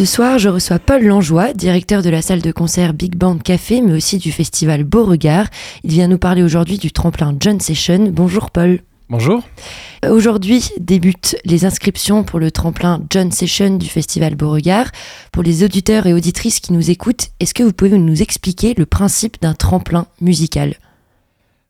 Ce 0.00 0.06
soir, 0.06 0.38
je 0.38 0.48
reçois 0.48 0.78
Paul 0.78 1.04
Langeois, 1.04 1.52
directeur 1.52 2.00
de 2.00 2.08
la 2.08 2.22
salle 2.22 2.40
de 2.40 2.52
concert 2.52 2.94
Big 2.94 3.16
Band 3.16 3.36
Café, 3.36 3.82
mais 3.82 3.92
aussi 3.92 4.16
du 4.16 4.32
festival 4.32 4.82
Beauregard. 4.82 5.48
Il 5.84 5.90
vient 5.90 6.08
nous 6.08 6.16
parler 6.16 6.42
aujourd'hui 6.42 6.78
du 6.78 6.90
tremplin 6.90 7.36
John 7.38 7.60
Session. 7.60 8.10
Bonjour 8.10 8.50
Paul. 8.50 8.80
Bonjour. 9.10 9.42
Aujourd'hui 10.08 10.70
débutent 10.80 11.36
les 11.44 11.66
inscriptions 11.66 12.24
pour 12.24 12.38
le 12.38 12.50
tremplin 12.50 13.02
John 13.10 13.30
Session 13.30 13.76
du 13.76 13.90
Festival 13.90 14.36
Beauregard. 14.36 14.86
Pour 15.32 15.42
les 15.42 15.64
auditeurs 15.64 16.06
et 16.06 16.14
auditrices 16.14 16.60
qui 16.60 16.72
nous 16.72 16.90
écoutent, 16.90 17.28
est-ce 17.38 17.52
que 17.52 17.62
vous 17.62 17.74
pouvez 17.74 17.90
nous 17.90 18.22
expliquer 18.22 18.72
le 18.78 18.86
principe 18.86 19.36
d'un 19.42 19.52
tremplin 19.52 20.06
musical? 20.22 20.76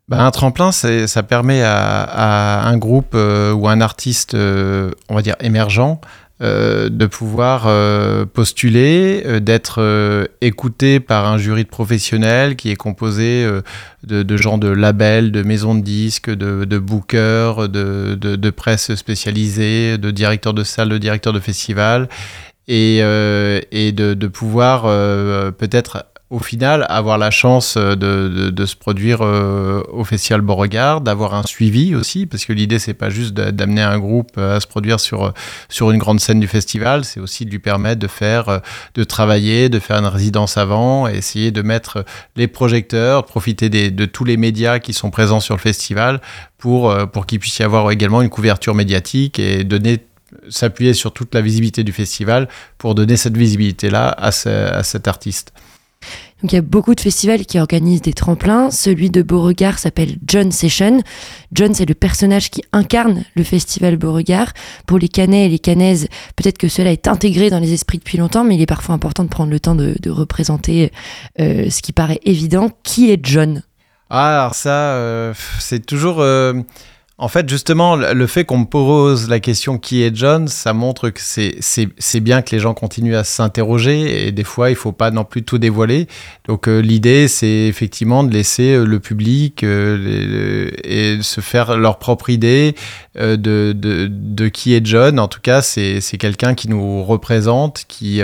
Ben, 0.06 0.20
un 0.20 0.30
tremplin, 0.30 0.70
ça 0.70 1.22
permet 1.24 1.62
à, 1.64 2.62
un 2.64 2.78
groupe 2.78 3.14
euh, 3.14 3.52
ou 3.52 3.66
un 3.66 3.80
artiste, 3.80 4.34
euh, 4.34 4.92
on 5.08 5.16
va 5.16 5.22
dire 5.22 5.34
émergent, 5.40 6.00
euh, 6.42 6.88
de 6.88 7.04
pouvoir 7.04 7.64
euh, 7.66 8.24
postuler, 8.24 9.22
euh, 9.26 9.40
d'être 9.40 10.26
écouté 10.40 10.98
par 10.98 11.26
un 11.26 11.36
jury 11.36 11.64
de 11.64 11.68
professionnels 11.68 12.56
qui 12.56 12.70
est 12.70 12.76
composé 12.76 13.46
de, 14.06 14.36
gens 14.38 14.56
de 14.56 14.68
labels, 14.68 15.32
de 15.32 15.42
maisons 15.42 15.74
de 15.74 15.82
disques, 15.82 16.30
de, 16.30 16.64
de 16.64 16.78
bookers, 16.78 17.68
de, 17.68 18.14
de, 18.14 18.50
presse 18.50 18.94
spécialisée, 18.94 19.98
de 19.98 20.10
directeurs 20.10 20.54
de 20.54 20.64
salles, 20.64 20.88
de 20.88 20.96
directeurs 20.96 21.34
de 21.34 21.40
festivals, 21.40 22.08
et, 22.68 23.00
et 23.72 23.92
de, 23.92 24.26
pouvoir 24.26 24.84
peut-être 25.52 26.06
au 26.30 26.38
final, 26.38 26.86
avoir 26.88 27.18
la 27.18 27.32
chance 27.32 27.74
euh, 27.76 27.96
de, 27.96 28.66
se 28.66 28.76
produire 28.76 29.18
euh, 29.20 29.82
au 29.92 30.04
Festival 30.04 30.42
Beauregard, 30.42 31.00
d'avoir 31.00 31.34
un 31.34 31.42
suivi 31.42 31.96
aussi, 31.96 32.24
parce 32.26 32.44
que 32.44 32.52
l'idée, 32.52 32.78
c'est 32.78 32.94
pas 32.94 33.10
juste 33.10 33.34
d'amener 33.34 33.82
un 33.82 33.98
groupe 33.98 34.30
euh, 34.38 34.56
à 34.56 34.60
se 34.60 34.68
produire 34.68 35.00
sur, 35.00 35.32
une 35.80 35.98
grande 35.98 36.20
scène 36.20 36.38
du 36.38 36.46
festival, 36.46 37.04
c'est 37.04 37.18
aussi 37.18 37.44
de 37.44 37.50
lui 37.50 37.58
permettre 37.58 38.00
de 38.00 38.06
faire, 38.06 38.60
de 38.94 39.04
travailler, 39.04 39.68
de 39.68 39.80
faire 39.80 39.96
une 39.96 40.06
résidence 40.06 40.56
avant, 40.56 41.08
essayer 41.08 41.50
de 41.50 41.62
mettre 41.62 42.04
les 42.36 42.46
projecteurs, 42.46 43.24
profiter 43.24 43.68
de 43.68 44.04
tous 44.04 44.24
les 44.24 44.36
médias 44.36 44.78
qui 44.78 44.92
sont 44.92 45.10
présents 45.10 45.40
sur 45.40 45.56
le 45.56 45.60
festival 45.60 46.20
pour, 46.58 46.94
qu'il 47.26 47.40
puisse 47.40 47.58
y 47.58 47.62
avoir 47.64 47.90
également 47.90 48.22
une 48.22 48.28
couverture 48.28 48.74
médiatique 48.74 49.38
et 49.38 49.64
donner 49.64 49.98
s'appuyer 50.48 50.94
sur 50.94 51.12
toute 51.12 51.34
la 51.34 51.40
visibilité 51.40 51.82
du 51.82 51.92
festival 51.92 52.48
pour 52.78 52.94
donner 52.94 53.16
cette 53.16 53.36
visibilité-là 53.36 54.14
à 54.16 54.30
cet 54.30 55.08
artiste. 55.08 55.52
Donc 56.42 56.52
il 56.52 56.54
y 56.54 56.58
a 56.58 56.62
beaucoup 56.62 56.94
de 56.94 57.00
festivals 57.00 57.44
qui 57.44 57.58
organisent 57.58 58.00
des 58.00 58.12
tremplins. 58.12 58.70
Celui 58.70 59.10
de 59.10 59.22
Beauregard 59.22 59.78
s'appelle 59.78 60.16
John 60.26 60.50
Session. 60.50 61.02
John, 61.52 61.74
c'est 61.74 61.86
le 61.86 61.94
personnage 61.94 62.50
qui 62.50 62.62
incarne 62.72 63.24
le 63.34 63.44
festival 63.44 63.96
Beauregard. 63.96 64.52
Pour 64.86 64.98
les 64.98 65.08
Canets 65.08 65.46
et 65.46 65.48
les 65.48 65.58
Canaises, 65.58 66.08
peut-être 66.36 66.58
que 66.58 66.68
cela 66.68 66.92
est 66.92 67.08
intégré 67.08 67.50
dans 67.50 67.58
les 67.58 67.72
esprits 67.72 67.98
depuis 67.98 68.16
longtemps, 68.16 68.44
mais 68.44 68.54
il 68.54 68.62
est 68.62 68.66
parfois 68.66 68.94
important 68.94 69.24
de 69.24 69.28
prendre 69.28 69.50
le 69.50 69.60
temps 69.60 69.74
de, 69.74 69.96
représenter 70.10 70.92
euh, 71.40 71.68
ce 71.70 71.82
qui 71.82 71.92
paraît 71.92 72.20
évident. 72.24 72.70
Qui 72.82 73.10
est 73.10 73.20
John? 73.22 73.62
Ah, 74.08 74.40
alors 74.40 74.54
ça, 74.54 74.94
euh, 74.94 75.34
c'est 75.58 75.84
toujours... 75.84 76.20
Euh, 76.20 76.54
en 77.20 77.28
fait, 77.28 77.46
justement, 77.50 77.96
le 77.96 78.26
fait 78.26 78.46
qu'on 78.46 78.60
me 78.60 78.64
pose 78.64 79.28
la 79.28 79.40
question 79.40 79.76
qui 79.76 80.02
est 80.02 80.16
John, 80.16 80.48
ça 80.48 80.72
montre 80.72 81.10
que 81.10 81.20
c'est 81.20 82.20
bien 82.20 82.40
que 82.40 82.56
les 82.56 82.60
gens 82.60 82.72
continuent 82.72 83.14
à 83.14 83.24
s'interroger 83.24 84.26
et 84.26 84.32
des 84.32 84.42
fois, 84.42 84.70
il 84.70 84.74
faut 84.74 84.92
pas 84.92 85.10
non 85.10 85.24
plus 85.24 85.42
tout 85.42 85.58
dévoiler. 85.58 86.08
Donc, 86.48 86.66
euh, 86.66 86.80
l'idée, 86.80 87.28
c'est 87.28 87.66
effectivement 87.66 88.24
de 88.24 88.32
laisser 88.32 88.72
euh, 88.72 88.86
le 88.86 89.00
public 89.00 89.62
euh, 89.64 90.70
et 90.82 91.18
se 91.20 91.42
faire 91.42 91.76
leur 91.76 91.98
propre 91.98 92.30
idée 92.30 92.74
de, 93.16 93.36
de, 93.36 94.08
de, 94.10 94.48
qui 94.48 94.74
est 94.74 94.84
John. 94.84 95.18
En 95.18 95.28
tout 95.28 95.40
cas, 95.40 95.62
c'est 95.62 96.00
quelqu'un 96.18 96.54
qui 96.54 96.68
nous 96.68 97.04
représente, 97.04 97.84
qui, 97.88 98.20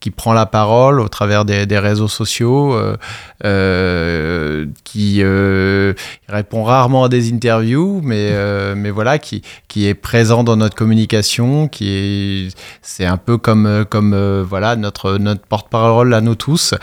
qui 0.00 0.10
prend 0.10 0.32
la 0.32 0.46
parole 0.46 1.00
au 1.00 1.08
travers 1.08 1.44
des, 1.44 1.66
des 1.66 1.78
réseaux 1.78 2.08
sociaux, 2.08 2.74
euh, 2.74 2.96
euh, 3.44 4.66
qui 4.84 5.22
euh, 5.22 5.92
répond 6.28 6.62
rarement 6.62 7.04
à 7.04 7.08
des 7.08 7.32
interviews, 7.32 8.00
mais, 8.04 8.28
euh, 8.30 8.74
mais 8.76 8.90
voilà, 8.90 9.18
qui, 9.18 9.42
qui 9.66 9.86
est 9.86 9.94
présent 9.94 10.44
dans 10.44 10.56
notre 10.56 10.76
communication, 10.76 11.66
qui 11.66 11.88
est, 11.90 12.56
c'est 12.82 13.06
un 13.06 13.16
peu 13.16 13.38
comme, 13.38 13.84
comme 13.90 14.14
euh, 14.14 14.44
voilà, 14.48 14.76
notre, 14.76 15.18
notre 15.18 15.42
porte-parole 15.42 16.14
à 16.14 16.20
nous 16.20 16.36
tous. 16.36 16.74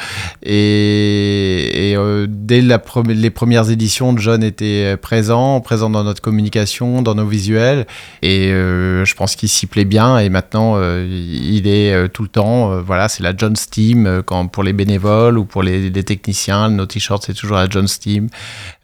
Et, 0.43 1.95
dès 2.27 2.61
la 2.61 2.81
les 3.07 3.29
premières 3.29 3.69
éditions, 3.69 4.17
John 4.17 4.43
était 4.43 4.97
présent, 4.97 5.61
présent 5.61 5.89
dans 5.89 6.03
notre 6.03 6.21
communication, 6.21 7.01
dans 7.01 7.15
nos 7.15 7.25
visuels, 7.35 7.85
et 8.21 8.49
je 8.49 9.15
pense 9.15 9.35
qu'il 9.35 9.49
s'y 9.49 9.67
plaît 9.67 9.85
bien, 9.85 10.17
et 10.17 10.29
maintenant, 10.29 10.77
il 10.79 11.67
est 11.67 12.09
tout 12.09 12.23
le 12.23 12.29
temps, 12.29 12.81
voilà, 12.81 13.09
c'est 13.09 13.23
la 13.23 13.35
John 13.35 13.55
Steam 13.55 14.05
euh, 14.07 14.21
pour 14.51 14.63
les 14.63 14.73
bénévoles 14.73 15.37
ou 15.37 15.45
pour 15.45 15.63
les, 15.63 15.91
techniciens. 15.91 16.69
Nos 16.69 16.85
t-shirts, 16.85 17.23
c'est 17.25 17.33
toujours 17.33 17.57
la 17.57 17.67
John 17.69 17.87
Steam. 17.87 18.29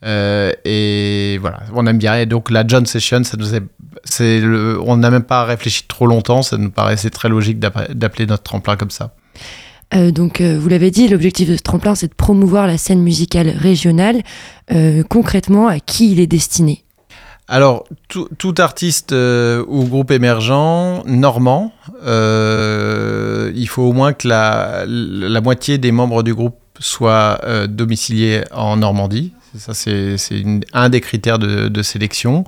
Euh, 0.05 0.51
et 0.65 1.37
voilà, 1.39 1.61
on 1.73 1.85
aime 1.87 1.97
bien. 1.97 2.15
Et 2.15 2.25
donc, 2.25 2.49
la 2.49 2.65
John 2.67 2.85
Session, 2.85 3.23
ça 3.23 3.37
nous 3.37 3.55
est, 3.55 3.63
on 4.85 4.97
n'a 4.97 5.09
même 5.09 5.23
pas 5.23 5.45
réfléchi 5.45 5.83
trop 5.87 6.07
longtemps. 6.07 6.41
Ça 6.41 6.57
nous 6.57 6.71
paraissait 6.71 7.09
très 7.09 7.29
logique 7.29 7.59
d'appeler 7.59 8.25
notre 8.25 8.43
tremplin 8.43 8.75
comme 8.75 8.91
ça. 8.91 9.13
Euh, 9.93 10.11
donc, 10.11 10.41
vous 10.41 10.69
l'avez 10.69 10.91
dit, 10.91 11.07
l'objectif 11.07 11.49
de 11.49 11.57
ce 11.57 11.61
tremplin, 11.61 11.95
c'est 11.95 12.07
de 12.07 12.15
promouvoir 12.15 12.67
la 12.67 12.77
scène 12.77 13.01
musicale 13.01 13.49
régionale. 13.49 14.21
concrètement, 15.09 15.67
à 15.67 15.79
qui 15.79 16.11
il 16.11 16.19
est 16.19 16.27
destiné? 16.27 16.83
Alors, 17.51 17.83
tout, 18.07 18.55
artiste 18.59 19.11
euh, 19.11 19.65
ou 19.67 19.83
groupe 19.83 20.11
émergent 20.11 21.03
normand, 21.05 21.73
euh, 22.01 23.51
il 23.53 23.67
faut 23.67 23.81
au 23.81 23.91
moins 23.91 24.13
que 24.13 24.25
la, 24.29 25.41
moitié 25.41 25.77
des 25.77 25.91
membres 25.91 26.23
du 26.23 26.33
groupe 26.33 26.55
soient 26.79 27.41
euh, 27.43 27.67
domiciliés 27.67 28.45
en 28.51 28.77
Normandie. 28.77 29.33
Ça, 29.57 29.73
c'est 29.73 30.15
un 30.71 30.87
des 30.87 31.01
critères 31.01 31.39
de 31.39 31.81
sélection 31.81 32.45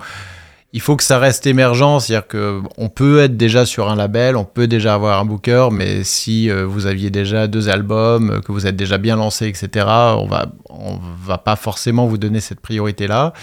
il 0.76 0.82
faut 0.82 0.96
que 0.96 1.04
ça 1.04 1.20
reste 1.20 1.46
émergent, 1.46 2.00
c'est-à-dire 2.00 2.28
qu'on 2.28 2.90
peut 2.90 3.20
être 3.20 3.38
déjà 3.38 3.64
sur 3.64 3.92
un 3.92 3.96
label, 3.96 4.36
on 4.36 4.44
peut 4.44 4.66
déjà 4.66 4.96
avoir 4.96 5.20
un 5.20 5.26
booker, 5.26 5.70
mais 5.72 6.04
si 6.04 6.50
euh, 6.50 6.66
vous 6.66 6.88
aviez 6.88 7.12
déjà 7.12 7.46
deux 7.46 7.70
albums, 7.70 8.42
que 8.44 8.52
vous 8.52 8.66
êtes 8.66 8.76
déjà 8.76 8.98
bien 8.98 9.16
lancé, 9.16 9.46
etc., 9.46 9.86
on 9.86 10.26
va, 10.26 10.48
on 10.72 10.98
va 11.24 11.38
pas 11.38 11.56
forcément 11.56 12.08
vous 12.08 12.18
donner 12.18 12.40
cette 12.40 12.60
priorité-là. 12.60 13.34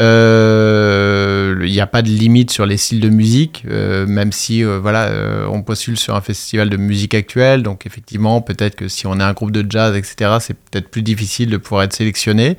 Euh, 0.00 1.60
il 1.64 1.72
n'y 1.72 1.80
a 1.80 1.88
pas 1.88 2.02
de 2.02 2.08
limite 2.08 2.52
sur 2.52 2.66
les 2.66 2.76
styles 2.76 3.00
de 3.00 3.08
musique, 3.08 3.64
euh, 3.68 4.06
même 4.06 4.30
si 4.30 4.62
voilà, 4.62 5.10
on 5.50 5.62
postule 5.62 5.98
sur 5.98 6.14
un 6.14 6.20
festival 6.20 6.70
de 6.70 6.76
musique 6.76 7.14
actuelle, 7.14 7.64
donc 7.64 7.84
effectivement, 7.84 8.42
peut-être 8.42 8.76
que 8.76 8.86
si 8.86 9.08
on 9.08 9.18
est 9.18 9.24
un 9.24 9.32
groupe 9.32 9.50
de 9.50 9.66
jazz, 9.68 9.96
etc., 9.96 10.36
c'est 10.38 10.54
peut-être 10.54 10.88
plus 10.88 11.02
difficile 11.02 11.50
de 11.50 11.56
pouvoir 11.56 11.82
être 11.82 11.94
sélectionné. 11.94 12.56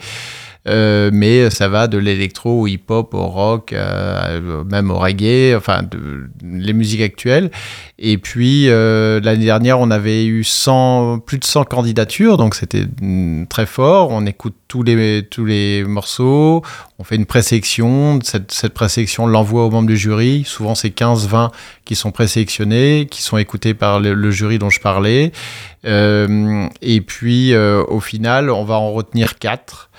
Euh, 0.68 1.10
mais 1.12 1.50
ça 1.50 1.68
va 1.68 1.88
de 1.88 1.98
l'électro 1.98 2.62
au 2.62 2.68
hip-hop 2.68 3.16
au 3.16 3.26
rock, 3.26 3.74
euh, 3.74 4.64
même 4.64 4.92
au 4.92 5.00
reggae, 5.00 5.56
enfin 5.58 5.82
de, 5.82 6.30
les 6.44 6.74
musiques 6.74 7.02
actuelles. 7.02 7.50
Et 7.98 8.20
puis 8.20 8.70
euh, 8.70 9.20
l'année 9.24 9.46
dernière, 9.46 9.80
on 9.80 9.90
avait 9.90 10.26
eu 10.26 10.44
100, 10.44 11.20
plus 11.20 11.40
de 11.40 11.46
100 11.46 11.64
candidatures, 11.64 12.38
donc 12.38 12.54
c'était 12.54 12.86
mm, 13.02 13.48
très 13.48 13.66
fort. 13.66 14.12
On 14.12 14.26
écoute 14.28 14.56
tous 14.68 14.84
les, 14.84 15.24
tous 15.28 15.46
les 15.46 15.84
morceaux, 15.84 16.62
on 17.00 17.04
fait 17.04 17.16
une 17.16 17.26
présélection. 17.26 18.20
Cette, 18.24 18.52
cette 18.52 18.76
présélection, 18.76 19.24
on 19.24 19.28
l'envoie 19.28 19.66
aux 19.66 19.72
membres 19.72 19.88
du 19.88 19.98
jury. 19.98 20.44
Souvent, 20.46 20.76
c'est 20.76 20.96
15-20 20.96 21.50
qui 21.86 21.96
sont 21.96 22.12
présélectionnés, 22.12 23.08
qui 23.10 23.24
sont 23.24 23.38
écoutés 23.38 23.74
par 23.74 24.00
le, 24.00 24.14
le 24.14 24.32
jury 24.32 24.60
dont 24.60 24.70
je 24.70 24.80
parlais. 24.80 25.32
et 25.84 27.02
puis, 27.02 27.56
au 27.56 28.00
final, 28.00 28.52
on 28.52 28.64
va 28.64 28.76
en 28.76 28.92
retenir 28.92 29.40
4 29.40 29.91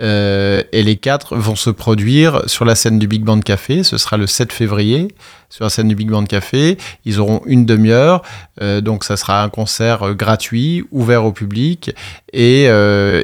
euh, 0.00 0.62
et 0.72 0.82
les 0.82 0.96
quatre 0.96 1.36
vont 1.36 1.56
se 1.56 1.70
produire 1.70 2.42
sur 2.46 2.64
la 2.64 2.74
scène 2.74 2.98
du 2.98 3.08
Big 3.08 3.22
Band 3.22 3.40
Café. 3.40 3.82
Ce 3.82 3.98
sera 3.98 4.16
le 4.16 4.26
7 4.26 4.52
février 4.52 5.08
sur 5.48 5.64
la 5.64 5.70
scène 5.70 5.88
du 5.88 5.94
Big 5.94 6.08
Band 6.08 6.24
Café. 6.24 6.78
Ils 7.04 7.20
auront 7.20 7.42
une 7.46 7.66
demi-heure, 7.66 8.22
euh, 8.60 8.80
donc 8.80 9.04
ça 9.04 9.16
sera 9.16 9.42
un 9.42 9.48
concert 9.48 10.02
euh, 10.02 10.14
gratuit, 10.14 10.84
ouvert 10.90 11.24
au 11.24 11.32
public, 11.32 11.94
et 12.32 12.68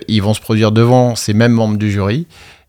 ils 0.09 0.21
vont 0.21 0.35
se 0.35 0.41
produire 0.41 0.73
devant 0.73 1.15
ces 1.15 1.35
mêmes 1.35 1.53
membres 1.53 1.77
du 1.77 1.91
jury. 1.91 2.27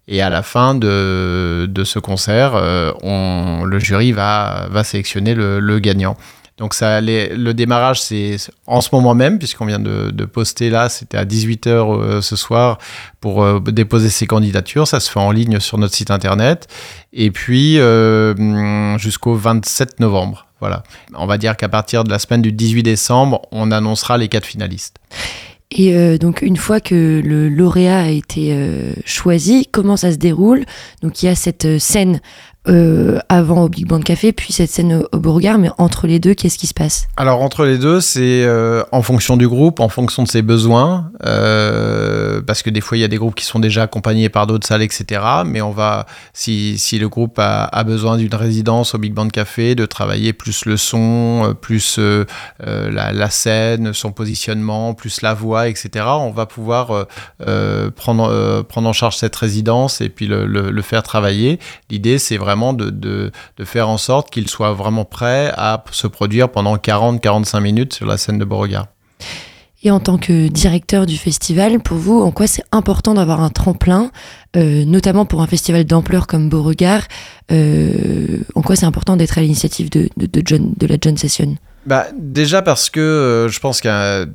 Et 0.08 0.22
à 0.22 0.30
la 0.30 0.44
fin 0.44 0.76
de, 0.76 1.84
ce 1.84 1.98
concert, 1.98 2.54
on, 3.02 3.64
le 3.66 3.80
jury 3.80 4.12
va, 4.12 4.68
sélectionner 4.84 5.34
le, 5.34 5.60
le 5.60 5.80
gagnant. 5.80 6.16
Donc 6.58 6.74
ça, 6.74 7.02
le 7.02 7.52
démarrage, 7.52 8.02
c'est 8.02 8.38
en 8.66 8.80
ce 8.80 8.90
moment 8.94 9.14
même, 9.14 9.40
puisqu'on 9.40 9.66
vient 9.66 9.80
de, 9.80 10.26
poster 10.26 10.70
là, 10.70 10.88
c'était 10.88 11.18
à 11.18 11.26
18h 11.26 11.68
euh, 11.68 12.22
ce 12.22 12.38
soir 12.38 12.78
pour 13.20 13.44
euh, 13.44 13.60
déposer 13.60 14.10
ses 14.10 14.26
candidatures. 14.26 14.88
Ça 14.88 15.02
se 15.02 15.12
fait 15.12 15.20
en 15.20 15.32
ligne 15.32 15.60
sur 15.60 15.78
notre 15.78 15.94
site 15.94 16.12
internet. 16.12 16.68
Et 17.12 17.30
puis 17.32 17.78
euh, 17.78 18.98
jusqu'au 18.98 19.36
27 19.36 20.00
novembre. 20.00 20.48
Voilà. 20.62 20.84
On 21.14 21.26
va 21.26 21.38
dire 21.38 21.58
qu'à 21.58 21.68
partir 21.68 22.06
de 22.06 22.10
la 22.10 22.20
semaine 22.20 22.42
du 22.42 22.54
18 22.54 22.84
décembre, 22.84 23.42
on 23.52 23.72
annoncera 23.72 24.18
les 24.18 24.30
quatre 24.30 24.46
finalistes. 24.46 24.98
Et 25.72 26.18
donc 26.20 26.42
une 26.42 26.56
fois 26.56 26.80
que 26.80 27.22
le 27.26 27.50
lauréat 27.50 28.04
a 28.04 28.10
été 28.10 28.56
choisi, 29.04 29.68
comment 29.70 29.98
ça 29.98 30.12
se 30.12 30.18
déroule? 30.18 30.64
Donc 31.02 31.22
il 31.22 31.26
y 31.26 31.30
a 31.30 31.36
cette 31.36 31.80
scène 31.80 32.22
euh, 32.68 33.20
avant 33.30 33.64
au 33.64 33.70
Big 33.70 33.86
Band 33.86 34.00
Café, 34.00 34.32
puis 34.32 34.52
cette 34.52 34.72
scène 34.72 35.04
au, 35.12 35.20
Beauregard. 35.20 35.60
Mais 35.60 35.70
entre 35.78 36.08
les 36.08 36.20
deux, 36.20 36.34
qu'est-ce 36.34 36.58
qui 36.58 36.66
se 36.66 36.74
passe 36.74 37.08
Alors 37.16 37.42
entre 37.42 37.64
les 37.64 37.78
deux, 37.78 38.02
c'est 38.02 38.44
euh, 38.44 38.84
en 38.92 39.04
fonction 39.04 39.38
du 39.38 39.48
groupe, 39.48 39.80
en 39.80 39.90
fonction 39.90 40.24
de 40.24 40.28
ses 40.28 40.42
besoins, 40.42 41.12
euh, 41.26 42.42
parce 42.42 42.64
que 42.64 42.72
des 42.72 42.82
fois 42.82 42.98
il 42.98 43.02
y 43.02 43.04
a 43.04 43.08
des 43.08 43.18
groupes 43.18 43.36
qui 43.36 43.46
sont 43.46 43.60
déjà 43.60 43.84
accompagnés 43.84 44.30
par 44.30 44.48
d'autres 44.48 44.66
salles, 44.66 44.82
etc. 44.82 45.22
Mais 45.46 45.62
on 45.62 45.72
va, 45.72 46.08
si, 46.34 46.80
si 46.80 46.98
le 46.98 47.08
groupe 47.08 47.38
a, 47.38 47.84
besoin 47.84 48.18
d'une 48.18 48.34
résidence 48.34 48.96
au 48.96 48.98
Big 48.98 49.14
Band 49.14 49.28
Café, 49.28 49.76
de 49.76 49.86
travailler 49.86 50.34
plus 50.34 50.66
le 50.66 50.76
son, 50.76 51.56
plus 51.62 52.00
la, 52.60 53.30
scène, 53.30 53.94
son 53.94 54.12
positionnement, 54.12 54.96
plus 54.96 55.22
la 55.22 55.36
voix, 55.36 55.68
etc. 55.68 56.06
On 56.08 56.32
va 56.32 56.48
pouvoir 56.48 57.06
prendre 57.96 58.64
prendre 58.64 58.90
en 58.90 58.94
charge 58.94 59.18
cette 59.18 59.36
résidence 59.36 60.02
et 60.02 60.10
puis 60.10 60.26
le 60.28 60.82
faire 60.82 61.04
travailler. 61.04 61.60
L'idée 61.92 62.18
c'est 62.18 62.38
vraiment 62.38 62.55
de, 62.74 63.32
faire 63.64 63.90
en 63.90 63.98
sorte 63.98 64.30
qu'il 64.30 64.48
soit 64.50 64.74
vraiment 64.74 65.06
prêt 65.06 65.52
à 65.56 65.84
se 65.92 66.08
produire 66.08 66.50
pendant 66.50 66.76
40-45 66.76 67.60
minutes 67.62 67.94
sur 67.94 68.06
la 68.06 68.18
scène 68.18 68.38
de 68.38 68.46
Beauregard. 68.46 68.88
Et 69.84 69.92
en 69.92 70.00
tant 70.00 70.18
que 70.18 70.48
directeur 70.48 71.06
du 71.06 71.16
festival, 71.16 71.80
pour 71.80 71.98
vous, 71.98 72.20
en 72.20 72.32
quoi 72.32 72.48
c'est 72.48 72.64
important 72.72 73.14
d'avoir 73.14 73.42
un 73.42 73.52
tremplin, 73.52 74.10
euh, 74.58 74.84
notamment 74.84 75.26
pour 75.26 75.42
un 75.42 75.48
festival 75.48 75.84
d'ampleur 75.84 76.26
comme 76.26 76.50
Beauregard 76.50 77.04
euh, 77.52 78.40
En 78.56 78.64
quoi 78.64 78.76
c'est 78.76 78.88
important 78.88 79.16
d'être 79.16 79.38
à 79.38 79.42
l'initiative 79.42 79.92
de, 79.92 80.10
de 80.18 80.88
la 80.88 80.98
John 81.00 81.18
Session? 81.18 81.56
Bah, 81.86 82.08
déjà 82.18 82.64
parce 82.64 82.90
que 82.90 83.00
euh, 83.00 83.48
je 83.48 83.60
pense 83.60 83.80
qu'un 83.80 84.26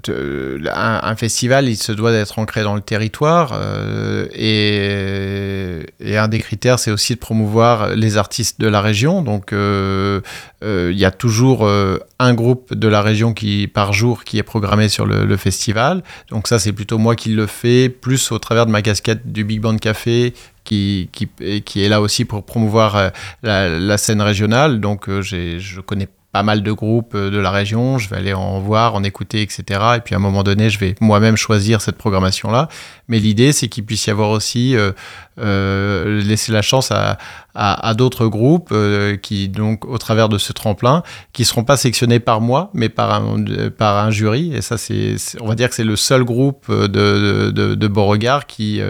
un, 0.73 1.17
festival, 1.17 1.69
il 1.69 1.76
se 1.76 1.91
doit 1.91 2.12
d'être 2.12 2.38
ancré 2.38 2.62
dans 2.62 2.76
le 2.76 2.81
territoire 2.81 3.50
euh, 3.55 4.26
et, 4.32 6.17
un 6.17 6.29
des 6.29 6.38
critères, 6.38 6.79
c'est 6.79 6.93
aussi 6.93 7.14
de 7.14 7.19
promouvoir 7.19 7.97
les 7.97 8.19
artistes 8.19 8.61
de 8.61 8.69
la 8.69 8.81
région. 8.81 9.23
Donc, 9.23 9.52
euh, 9.52 10.20
il 10.62 10.99
y 10.99 11.05
a 11.05 11.11
toujours 11.11 11.67
un 11.67 12.35
groupe 12.35 12.75
de 12.75 12.87
la 12.88 13.00
région 13.00 13.32
qui 13.32 13.67
par 13.67 13.94
jour 13.94 14.25
qui 14.25 14.38
est 14.38 14.43
programmé 14.43 14.88
sur 14.88 15.06
le, 15.06 15.37
festival. 15.37 16.02
Donc 16.29 16.47
ça, 16.47 16.58
c'est 16.58 16.73
plutôt 16.73 16.99
moi 16.99 17.17
qui 17.17 17.31
le 17.31 17.47
fais, 17.47 17.88
plus 17.88 18.31
au 18.31 18.38
travers 18.38 18.67
de 18.67 18.70
ma 18.70 18.82
casquette 18.82 19.32
du 19.32 19.44
Big 19.44 19.61
Band 19.61 19.79
Café 19.79 20.35
qui, 20.64 21.08
qui, 21.12 21.29
qui, 21.64 21.82
est 21.82 21.88
là 21.88 22.02
aussi 22.02 22.26
pour 22.26 22.44
promouvoir 22.44 23.12
la, 23.43 23.69
la 23.69 23.99
scène 23.99 24.20
régionale. 24.20 24.81
Donc 24.81 25.08
je 25.08 25.81
connais 25.81 26.08
pas 26.32 26.42
mal 26.42 26.62
de 26.62 26.72
groupes 26.72 27.14
euh, 27.14 27.30
de 27.30 27.38
la 27.38 27.50
région, 27.50 27.98
je 27.98 28.08
vais 28.08 28.16
aller 28.16 28.34
en 28.34 28.60
voir, 28.60 28.94
en 28.94 29.02
écouter, 29.02 29.42
etc. 29.42 29.80
Et 29.96 30.00
puis 30.00 30.14
à 30.14 30.18
un 30.18 30.20
moment 30.20 30.42
donné, 30.42 30.70
je 30.70 30.78
vais 30.78 30.94
moi-même 31.00 31.36
choisir 31.36 31.80
cette 31.80 31.96
programmation-là. 31.96 32.68
Mais 33.10 33.18
l'idée, 33.18 33.52
c'est 33.52 33.66
qu'il 33.66 33.84
puisse 33.84 34.06
y 34.06 34.10
avoir 34.10 34.30
aussi 34.30 34.76
euh, 34.76 34.92
euh, 35.40 36.22
laisser 36.22 36.52
la 36.52 36.62
chance 36.62 36.92
à, 36.92 37.18
à, 37.56 37.92
d'autres 37.94 38.28
groupes 38.28 38.68
euh, 38.70 39.16
qui, 39.16 39.48
donc, 39.48 39.84
au 39.84 39.98
travers 39.98 40.28
de 40.28 40.38
ce 40.38 40.52
tremplin, 40.52 41.02
qui 41.32 41.44
seront 41.44 41.64
pas 41.64 41.76
sélectionnés 41.76 42.20
par 42.20 42.40
moi, 42.40 42.70
mais 42.72 42.88
par 42.88 43.12
un, 43.12 43.44
par 43.76 43.98
un 43.98 44.12
jury. 44.12 44.54
Et 44.54 44.62
ça, 44.62 44.78
c'est, 44.78 45.16
on 45.40 45.48
va 45.48 45.56
dire 45.56 45.68
que 45.68 45.74
c'est 45.74 45.82
le 45.82 45.96
seul 45.96 46.22
groupe 46.22 46.70
de, 46.70 47.50
de, 47.50 47.74
de, 47.74 47.88
Beauregard 47.88 48.46
qui 48.46 48.80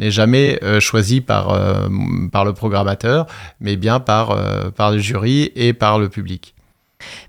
n'est 0.00 0.10
jamais 0.10 0.58
choisi 0.80 1.20
par, 1.20 1.56
par 2.32 2.44
le 2.44 2.52
programmateur, 2.54 3.26
mais 3.60 3.76
bien 3.76 4.00
par, 4.00 4.36
par 4.72 4.90
le 4.90 4.98
jury 4.98 5.52
et 5.54 5.72
par 5.72 6.00
le 6.00 6.08
public. 6.08 6.56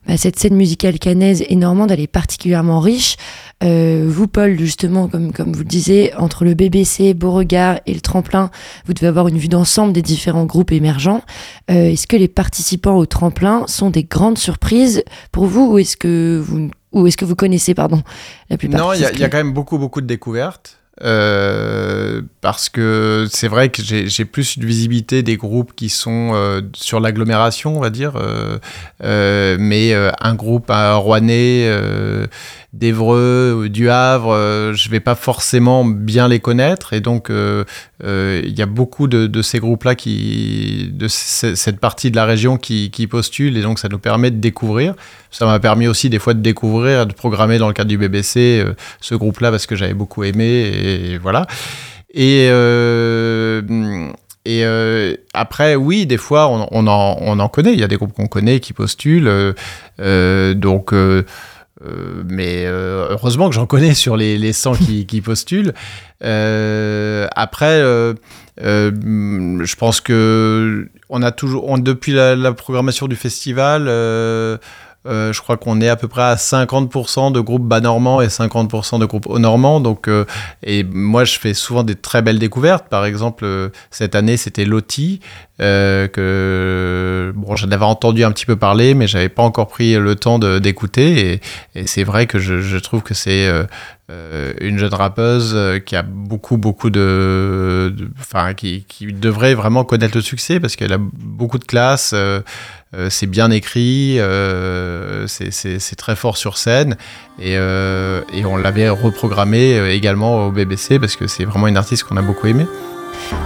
Bah, 0.08 0.18
cette 0.18 0.40
scène 0.40 0.56
musicale 0.56 0.98
canaise 1.00 1.44
et 1.48 1.56
normande, 1.56 1.92
elle 1.92 2.00
est 2.00 2.08
particulièrement 2.08 2.80
riche. 2.80 3.18
Euh, 3.64 4.06
vous, 4.08 4.28
Paul, 4.28 4.58
justement, 4.58 5.08
comme, 5.08 5.32
comme 5.32 5.52
vous 5.52 5.60
le 5.60 5.66
disiez, 5.66 6.16
entre 6.16 6.46
le 6.46 6.54
BBC, 6.54 7.14
Beauregard 7.14 7.80
et 7.86 7.94
le 7.94 8.02
tremplin, 8.02 8.50
vous 8.86 8.94
devez 8.94 9.08
avoir 9.08 9.28
une 9.28 9.38
vue 9.38 9.50
d'ensemble 9.50 9.94
des 9.94 10.02
différents 10.02 10.46
groupes 10.46 10.72
émergents. 10.72 11.22
Euh, 11.70 11.92
est-ce 11.92 12.08
que 12.08 12.16
les 12.16 12.28
participants 12.28 12.98
au 12.98 13.06
tremplin 13.06 13.66
sont 13.68 13.90
des 13.90 14.04
grandes 14.04 14.38
surprises 14.38 15.04
pour 15.32 15.46
vous 15.46 15.74
ou 15.74 15.78
est-ce 15.78 15.98
que 15.98 16.42
vous, 16.44 16.70
ou 16.92 17.08
est-ce 17.08 17.18
que 17.18 17.26
vous 17.26 17.36
connaissez 17.36 17.74
pardon, 17.74 18.02
la 18.50 18.58
plupart 18.58 18.80
Non, 18.80 18.94
il 18.94 19.00
y, 19.00 19.20
y, 19.20 19.24
a 19.24 19.30
quand 19.30 19.38
même 19.38 19.54
beaucoup, 19.54 19.78
beaucoup 19.78 20.02
de 20.02 20.08
découvertes. 20.08 20.79
Euh, 21.02 22.22
parce 22.42 22.68
que 22.68 23.26
c'est 23.30 23.48
vrai 23.48 23.70
que 23.70 23.82
j'ai 23.82 24.26
plus 24.26 24.60
de 24.60 24.66
visibilité 24.66 25.24
des 25.24 25.38
groupes 25.38 25.74
qui 25.76 25.90
sont 25.90 26.32
euh, 26.34 26.62
sur 26.74 27.00
l'agglomération, 27.00 27.78
on 27.78 27.80
va 27.80 27.90
dire, 27.90 28.14
euh, 28.16 29.58
mais 29.60 29.94
un 29.94 30.36
groupe 30.36 30.70
à 30.70 30.96
Rouennais 30.96 31.70
d'Evreux, 32.74 33.68
du 33.70 33.90
Havre, 33.90 34.34
euh, 34.34 34.74
je 34.74 34.90
vais 34.90 35.00
pas 35.00 35.16
forcément 35.16 35.84
bien 35.84 36.28
les 36.28 36.40
connaître. 36.40 36.94
Et 36.94 37.02
donc, 37.02 37.30
euh, 37.30 37.64
euh, 37.64 37.64
il 38.04 38.58
y 38.58 38.62
a 38.62 38.66
beaucoup 38.66 39.08
de, 39.08 39.42
ces 39.42 39.60
groupes-là, 39.60 39.96
qui, 39.96 40.90
de 40.94 41.08
cette 41.08 41.80
partie 41.80 42.12
de 42.12 42.16
la 42.16 42.26
région 42.26 42.58
qui, 42.58 42.92
qui 42.92 43.08
postulent. 43.08 43.58
Et 43.58 43.62
donc, 43.62 43.80
ça 43.80 43.90
nous 43.90 44.00
permet 44.00 44.32
de 44.32 44.38
découvrir. 44.38 44.96
Ça 45.32 45.46
m'a 45.46 45.60
permis 45.60 45.88
aussi 45.88 46.10
des 46.10 46.20
fois 46.20 46.34
de 46.34 46.42
découvrir, 46.42 47.06
de 47.06 47.14
programmer 47.14 47.58
dans 47.58 47.68
le 47.68 47.74
cadre 47.74 47.90
du 47.90 47.98
BBC 47.98 48.66
ce 49.02 49.16
groupe-là 49.16 49.52
parce 49.52 49.66
que 49.66 49.76
j'avais 49.76 49.94
beaucoup 49.94 50.24
aimé. 50.24 50.46
Et 50.46 51.18
voilà. 51.18 51.48
Et. 52.14 52.50
Et 54.46 54.64
après, 55.34 55.76
oui, 55.76 56.06
des 56.08 56.18
fois, 56.18 56.48
on, 56.48 56.88
en, 56.88 57.18
on, 57.22 57.40
en, 57.40 57.50
connaît. 57.50 57.74
Il 57.74 57.80
y 57.80 57.84
a 57.84 57.88
des 57.88 57.98
groupes 57.98 58.14
qu'on 58.14 58.28
connaît 58.28 58.60
qui 58.60 58.74
postulent. 58.74 59.54
donc, 60.00 60.94
euh, 61.86 62.24
mais 62.28 62.66
euh, 62.66 63.08
heureusement 63.12 63.48
que 63.50 63.56
j'en 63.56 63.66
connais 63.66 63.94
sur 63.94 64.18
les, 64.18 64.38
les 64.38 64.54
100 64.54 64.74
qui, 64.74 65.06
qui 65.06 65.22
postulent. 65.22 65.74
Euh, 66.24 67.28
après, 67.36 67.80
je 68.60 69.76
pense 69.76 70.02
que 70.02 70.90
on 71.10 71.22
a 71.22 71.32
toujours, 71.32 71.78
depuis 71.80 72.12
la, 72.12 72.36
la 72.36 72.52
programmation 72.54 73.08
du 73.08 73.16
festival, 73.16 73.88
euh, 75.08 75.32
je 75.32 75.42
crois 75.42 75.56
qu'on 75.56 75.80
est 75.80 75.88
à 75.88 75.96
peu 75.96 76.10
près 76.10 76.24
à 76.24 76.36
50% 76.36 77.32
de 77.32 77.40
groupes 77.40 77.66
bas 77.66 77.80
normands 77.80 78.20
et 78.22 78.28
50% 78.28 79.00
de 79.00 79.06
groupes 79.06 79.28
haut 79.28 79.40
normands. 79.40 79.80
Donc, 79.80 80.10
euh, 80.10 80.26
et 80.62 80.84
moi, 80.84 81.24
je 81.24 81.40
fais 81.40 81.54
souvent 81.54 81.84
des 81.84 81.96
très 81.96 82.22
belles 82.22 82.40
découvertes. 82.40 82.90
Par 82.90 83.06
exemple, 83.06 83.46
euh, 83.46 83.70
cette 83.92 84.14
année, 84.14 84.36
c'était 84.36 84.66
Loti, 84.66 85.22
que 85.60 87.34
bon, 87.36 87.56
j'en 87.56 87.72
avais 87.72 87.86
entendu 87.86 88.24
un 88.24 88.32
petit 88.32 88.46
peu 88.46 88.56
parler, 88.56 88.94
mais 88.94 89.08
j'avais 89.08 89.30
pas 89.30 89.44
encore 89.44 89.68
pris 89.68 89.96
le 89.96 90.16
temps 90.16 90.40
d'écouter. 90.40 91.42
Et, 91.76 91.82
et 91.82 91.88
c'est 91.88 92.04
vrai 92.04 92.28
que 92.28 92.40
je, 92.40 92.62
je 92.62 92.78
trouve 92.78 93.02
que 93.02 93.14
c'est 93.14 93.50
une 94.62 94.80
jeune 94.80 94.94
rappeuse 94.94 95.58
qui 95.86 95.96
a 95.96 96.02
beaucoup, 96.02 96.58
beaucoup 96.58 96.90
de. 96.90 97.94
Enfin, 98.20 98.54
qui, 98.54 98.86
qui, 98.88 99.14
devrait 99.14 99.54
vraiment 99.54 99.84
connaître 99.84 100.16
le 100.16 100.22
succès 100.22 100.60
parce 100.60 100.76
qu'elle 100.76 100.94
a 100.94 101.00
beaucoup 101.00 101.60
de 101.60 101.66
classe. 101.66 102.14
Euh, 102.96 103.08
c'est 103.12 103.28
bien 103.28 103.52
écrit, 103.52 104.16
euh, 104.18 105.28
c'est 105.28 105.96
très 105.96 106.16
fort 106.16 106.38
sur 106.38 106.58
scène 106.58 106.98
et, 107.38 107.56
euh, 107.56 108.22
et 108.34 108.46
on 108.46 108.58
l'avait 108.58 108.90
reprogrammé 108.90 109.94
également 109.94 110.48
au 110.48 110.52
BBC 110.52 110.98
parce 110.98 111.16
que 111.16 111.28
c'est 111.28 111.46
vraiment 111.46 111.68
une 111.68 111.78
artiste 111.78 112.04
qu'on 112.04 112.18
a 112.18 112.24
beaucoup 112.24 112.48
aimé. 112.48 112.66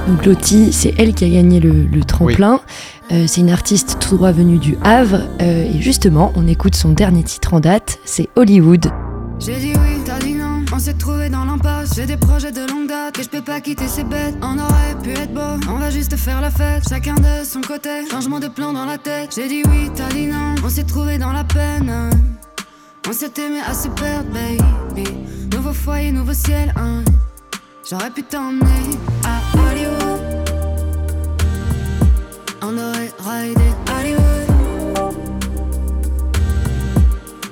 Donc 0.08 0.26
Lottie, 0.26 0.72
c'est 0.72 0.94
elle 0.98 1.14
qui 1.14 1.26
a 1.26 1.30
gagné 1.30 1.60
le, 1.60 2.04
tremplin. 2.06 2.62
c'est 3.10 3.42
une 3.42 3.50
artiste 3.50 3.98
tout 4.00 4.16
droit 4.16 4.32
venue 4.32 4.60
du 4.60 4.78
Havre. 4.82 5.24
et 5.42 5.82
justement, 5.82 6.32
on 6.36 6.48
écoute 6.48 6.76
son 6.76 6.90
dernier 6.90 7.24
titre 7.24 7.54
en 7.54 7.60
date, 7.60 8.00
c'est 8.06 8.30
Hollywood. 8.36 8.92
J'ai 9.40 9.56
dit 9.56 9.74
oui, 9.76 9.93
s'est 10.84 10.94
trouvé 10.96 11.30
dans 11.30 11.46
l'impasse. 11.46 11.92
J'ai 11.96 12.06
des 12.06 12.18
projets 12.18 12.52
de 12.52 12.70
longue 12.70 12.90
date 12.90 13.18
et 13.18 13.24
je 13.24 13.30
peux 13.30 13.42
pas 13.42 13.62
quitter 13.62 13.88
ces 13.88 14.04
bêtes. 14.04 14.36
On 14.42 14.60
aurait 14.60 14.96
pu 15.02 15.12
être 15.12 15.34
beau, 15.34 15.56
on 15.70 15.78
va 15.78 15.90
juste 15.90 16.18
faire 16.18 16.42
la 16.42 16.52
fête. 16.52 16.84
Chacun 16.90 17.16
de 17.16 17.46
son 17.46 17.62
côté, 17.62 18.06
changement 18.12 18.42
de 18.42 18.50
plan 18.50 18.74
dans 18.74 18.84
la 18.84 18.98
tête. 18.98 19.34
J'ai 19.34 19.48
dit 19.48 19.64
oui, 19.70 19.90
t'as 19.96 20.10
dit 20.10 20.28
non. 20.28 20.56
On 20.62 20.68
s'est 20.68 20.84
trouvé 20.84 21.18
dans 21.18 21.32
la 21.32 21.46
peine. 21.46 22.10
On 23.08 23.14
s'est 23.14 23.32
aimé 23.38 23.60
à 23.66 23.74
se 23.74 23.88
perdre, 23.88 24.30
baby. 24.34 25.10
Nouveau 25.54 25.72
foyer, 25.72 26.12
nouveau 26.12 26.34
ciel, 26.34 26.74
hein. 26.76 27.02
J'aurais 27.90 28.12
pu 28.12 28.24
t'emmener 28.24 28.98
à 29.24 29.40
Hollywood. 29.58 30.22
On 32.62 32.78
aurait 32.78 33.12
raidé 33.20 33.70
Hollywood. 33.88 35.14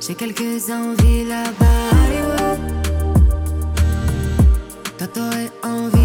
J'ai 0.02 0.16
quelques 0.16 0.70
envies 0.70 1.26
là-bas, 1.26 1.81
Toi, 5.14 5.52
envie 5.64 6.01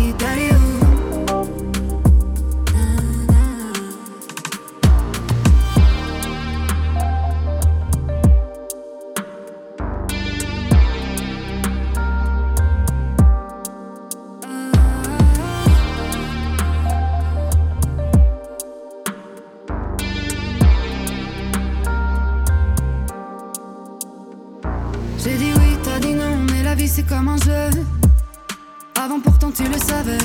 tu 29.57 29.65
le 29.65 29.79
savais. 29.79 30.19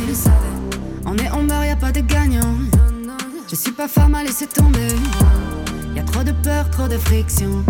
On 1.05 1.15
est 1.17 1.29
en 1.29 1.43
meurt, 1.43 1.65
y 1.65 1.69
a 1.69 1.75
pas 1.75 1.91
de 1.91 2.01
gagnant. 2.01 2.57
Je 3.49 3.55
suis 3.55 3.71
pas 3.71 3.87
femme 3.87 4.15
à 4.15 4.23
laisser 4.23 4.47
tomber. 4.47 4.93
Y 5.95 5.99
a 5.99 6.03
trop 6.03 6.23
de 6.23 6.31
peur, 6.31 6.69
trop 6.69 6.87
de 6.87 6.97
friction. 6.97 7.63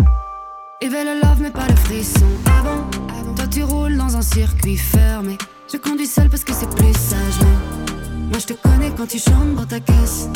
Et 0.80 0.88
le 0.88 1.20
love, 1.22 1.40
mais 1.40 1.50
pas 1.50 1.68
le 1.68 1.76
frisson. 1.76 2.26
Avant, 2.58 2.88
avant, 3.20 3.34
toi 3.34 3.46
tu 3.46 3.62
roules 3.62 3.96
dans 3.96 4.16
un 4.16 4.22
circuit 4.22 4.76
fermé. 4.76 5.38
Je 5.72 5.76
conduis 5.76 6.06
seul 6.06 6.28
parce 6.28 6.44
que 6.44 6.52
c'est 6.52 6.68
plus 6.68 6.92
sage. 6.94 7.38
Mais 7.40 8.26
moi 8.30 8.38
je 8.38 8.46
te 8.46 8.54
connais 8.54 8.90
quand 8.96 9.06
tu 9.06 9.18
chantes 9.18 9.54
dans 9.54 9.66
ta 9.66 9.78
caisse. 9.78 10.28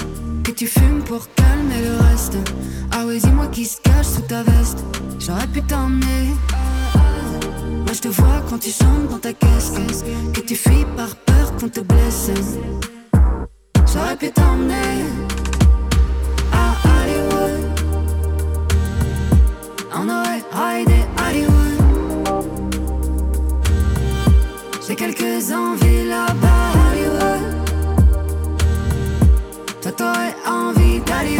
Que 0.44 0.52
tu 0.52 0.66
fumes 0.66 1.02
pour 1.04 1.26
calmer 1.34 1.82
le 1.82 1.96
reste. 2.08 2.36
Ah 2.92 3.04
ouais, 3.04 3.18
dis-moi 3.18 3.48
qui 3.48 3.64
se 3.64 3.80
cache 3.80 4.06
sous 4.06 4.22
ta 4.22 4.44
veste. 4.44 4.84
J'aurais 5.18 5.48
pu 5.48 5.60
t'emmener. 5.62 6.34
Je 7.96 8.02
te 8.02 8.08
vois 8.08 8.42
quand 8.50 8.58
tu 8.58 8.68
chantes 8.68 9.08
dans 9.08 9.18
ta 9.18 9.32
caisse. 9.32 9.72
Que 10.34 10.40
tu 10.40 10.54
fuis 10.54 10.84
par 10.98 11.16
peur 11.16 11.56
qu'on 11.58 11.70
te 11.70 11.80
blesse. 11.80 12.30
J'aurais 13.90 14.16
pu 14.16 14.30
t'emmener. 14.30 15.00
À 16.52 16.74
Hollywood. 16.84 17.64
On 19.94 20.10
aurait 20.10 20.42
raidé 20.52 21.06
Hollywood. 21.26 22.44
J'ai 24.86 24.94
quelques 24.94 25.50
envies 25.52 26.04
là-bas, 26.06 26.72
Hollywood. 26.90 27.44
Toi, 29.80 29.92
t'aurais 29.92 30.34
envie 30.46 31.00
d'aller 31.00 31.38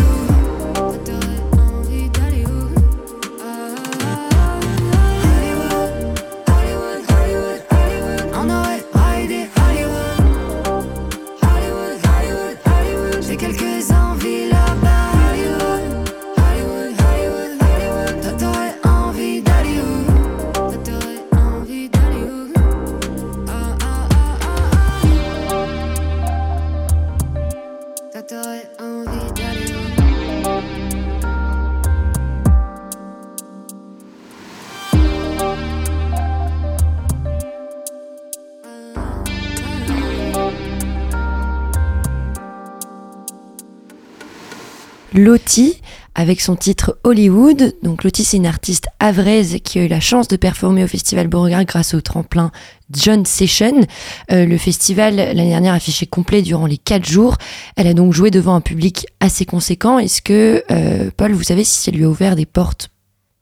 Lottie 45.16 45.80
avec 46.14 46.40
son 46.40 46.56
titre 46.56 46.99
Hollywood. 47.02 47.75
Donc 47.82 48.04
Lottie 48.04 48.25
c'est 48.25 48.37
une 48.37 48.46
artiste 48.46 48.88
avraise 49.00 49.58
qui 49.64 49.78
a 49.78 49.85
eu 49.85 49.88
la 49.88 50.00
chance 50.00 50.28
de 50.28 50.37
performer 50.37 50.85
au 50.85 50.87
festival 50.87 51.26
Beauregard 51.26 51.64
grâce 51.64 51.94
au 51.94 52.00
tremplin 52.00 52.50
John 52.90 53.25
Session. 53.25 53.87
Euh, 54.30 54.44
le 54.44 54.58
festival 54.58 55.16
l'année 55.16 55.49
dernière 55.49 55.75
affiché 55.75 56.06
complet 56.06 56.42
durant 56.42 56.66
les 56.66 56.78
quatre 56.78 57.06
jours. 57.06 57.37
Elle 57.76 57.87
a 57.87 57.94
donc 57.94 58.12
joué 58.12 58.30
devant 58.30 58.54
un 58.54 58.61
public 58.61 59.06
assez 59.20 59.46
conséquent. 59.46 59.99
Est-ce 59.99 60.20
que 60.20 60.62
euh, 60.70 61.11
Paul, 61.16 61.32
vous 61.32 61.42
savez 61.42 61.64
si 61.64 61.82
ça 61.82 61.90
lui 61.90 62.04
a 62.04 62.08
ouvert 62.08 62.37
des 62.37 62.46
portes? 62.46 62.90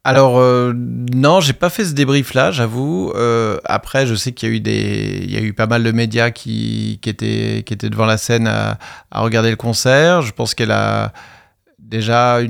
Alors 0.07 0.39
euh, 0.39 0.75
non, 0.77 1.41
j'ai 1.41 1.55
pas 1.55 1.71
fait 1.71 1.85
ce 1.85 1.95
débrief 1.95 2.35
là, 2.35 2.51
j'avoue. 2.51 3.11
Euh, 3.17 3.59
après, 3.65 4.07
je 4.07 4.15
sais 4.15 4.33
qu'il 4.33 4.49
y 4.49 4.53
a 4.53 4.55
eu 4.55 4.61
des, 4.61 5.21
il 5.23 5.33
y 5.33 5.37
a 5.39 5.41
eu 5.41 5.55
pas 5.55 5.67
mal 5.67 5.83
de 5.83 5.91
médias 5.93 6.31
qui, 6.31 7.01
étaient 7.05 7.65
devant 7.89 8.05
la 8.05 8.19
scène 8.19 8.47
à 8.47 8.79
regarder 9.13 9.51
le 9.51 9.57
concert. 9.57 10.21
Je 10.21 10.33
pense 10.33 10.55
qu'elle 10.55 10.73
a 10.73 11.13
déjà 11.85 12.41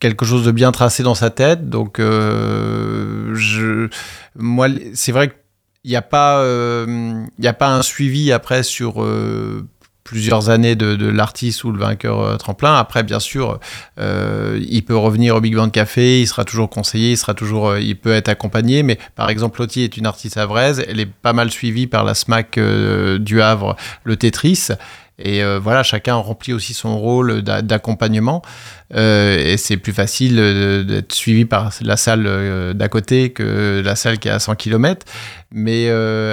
quelque 0.00 0.24
chose 0.24 0.44
de 0.44 0.50
bien 0.50 0.72
tracé 0.72 1.02
dans 1.02 1.14
sa 1.14 1.30
tête. 1.30 1.68
Donc, 1.68 1.98
euh, 1.98 3.34
je, 3.34 3.88
moi, 4.36 4.68
c'est 4.94 5.12
vrai 5.12 5.28
qu'il 5.28 5.90
n'y 5.90 5.96
a 5.96 6.02
pas, 6.02 6.40
euh, 6.40 7.24
a 7.44 7.52
pas 7.52 7.74
un 7.74 7.82
suivi 7.82 8.32
après 8.32 8.62
sur 8.62 9.02
euh, 9.02 9.66
plusieurs 10.04 10.48
années 10.48 10.74
de, 10.74 10.96
de 10.96 11.06
l'artiste 11.08 11.62
ou 11.64 11.70
le 11.70 11.78
vainqueur 11.78 12.20
euh, 12.20 12.36
tremplin. 12.36 12.74
Après, 12.74 13.02
bien 13.02 13.20
sûr, 13.20 13.60
euh, 13.98 14.58
il 14.68 14.82
peut 14.84 14.96
revenir 14.96 15.36
au 15.36 15.40
Big 15.40 15.54
Band 15.54 15.70
Café, 15.70 16.20
il 16.20 16.26
sera 16.26 16.44
toujours 16.44 16.70
conseillé, 16.70 17.12
il 17.12 17.16
sera 17.16 17.34
toujours, 17.34 17.68
euh, 17.68 17.80
il 17.80 17.96
peut 17.96 18.12
être 18.12 18.28
accompagné. 18.28 18.82
Mais 18.82 18.98
par 19.14 19.30
exemple, 19.30 19.60
Lottie 19.60 19.82
est 19.82 19.96
une 19.96 20.06
artiste 20.06 20.36
havraise, 20.36 20.82
elle 20.88 20.98
est 20.98 21.06
pas 21.06 21.32
mal 21.32 21.50
suivie 21.50 21.86
par 21.86 22.04
la 22.04 22.14
SMAC 22.14 22.58
du 23.20 23.42
Havre, 23.42 23.76
le 24.04 24.16
Tetris. 24.16 24.68
Et 25.22 25.42
euh, 25.42 25.58
voilà, 25.58 25.82
chacun 25.82 26.14
remplit 26.16 26.52
aussi 26.52 26.74
son 26.74 26.98
rôle 26.98 27.42
d'a- 27.42 27.62
d'accompagnement. 27.62 28.42
Euh, 28.94 29.38
et 29.38 29.56
c'est 29.56 29.76
plus 29.76 29.92
facile 29.92 30.36
euh, 30.38 30.82
d'être 30.82 31.12
suivi 31.12 31.44
par 31.44 31.70
la 31.82 31.96
salle 31.96 32.74
d'à 32.74 32.88
côté 32.88 33.30
que 33.30 33.80
la 33.84 33.94
salle 33.96 34.18
qui 34.18 34.28
est 34.28 34.32
à 34.32 34.38
100 34.38 34.56
km. 34.56 35.06
Mais 35.52 35.90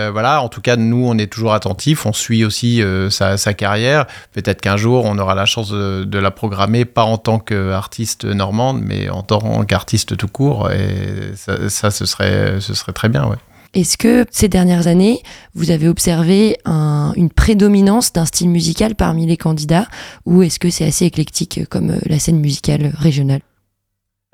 voilà, 0.10 0.42
en 0.42 0.50
tout 0.50 0.62
cas, 0.62 0.76
nous, 0.76 1.06
on 1.08 1.18
est 1.18 1.32
toujours 1.32 1.54
attentifs. 1.54 2.06
On 2.06 2.14
suit 2.14 2.46
aussi 2.46 2.84
sa, 3.10 3.38
carrière. 3.54 4.06
Peut-être 4.34 4.62
qu'un 4.62 4.78
jour, 4.78 5.06
on 5.06 5.18
aura 5.18 5.34
la 5.36 5.46
chance 5.46 5.70
de, 5.72 6.04
de 6.04 6.20
la 6.20 6.32
programmer, 6.32 6.86
pas 6.86 7.04
en 7.04 7.18
tant 7.18 7.40
qu'artiste 7.40 8.26
normande, 8.26 8.82
mais 8.82 9.10
en 9.10 9.24
tant 9.24 9.64
qu'artiste 9.66 10.18
tout 10.18 10.28
court. 10.28 10.70
Et 10.72 11.34
ça, 11.36 11.70
ça, 11.70 11.90
ce, 11.92 12.06
serait, 12.06 12.60
ce 12.60 12.74
serait 12.76 12.94
très 12.94 13.10
bien, 13.10 13.26
ouais. 13.26 13.38
Est-ce 13.74 13.98
que 13.98 14.26
ces 14.32 14.48
dernières 14.48 14.88
années, 14.88 15.22
vous 15.54 15.72
avez 15.72 15.88
observé 15.88 16.58
un- 16.66 17.14
une 17.16 17.30
prédominance 17.30 18.14
d'un 18.14 18.26
style 18.26 18.50
musical 18.50 18.96
parmi 18.96 19.26
les 19.26 19.38
candidats 19.38 19.88
ou 20.26 20.42
est-ce 20.44 20.60
que 20.60 20.70
c'est 20.70 20.86
assez 20.86 21.06
éclectique 21.06 21.62
comme 21.70 21.92
euh, 21.92 22.00
la 22.06 22.20
scène 22.20 22.40
musicale 22.40 22.92
régionale? 22.98 23.42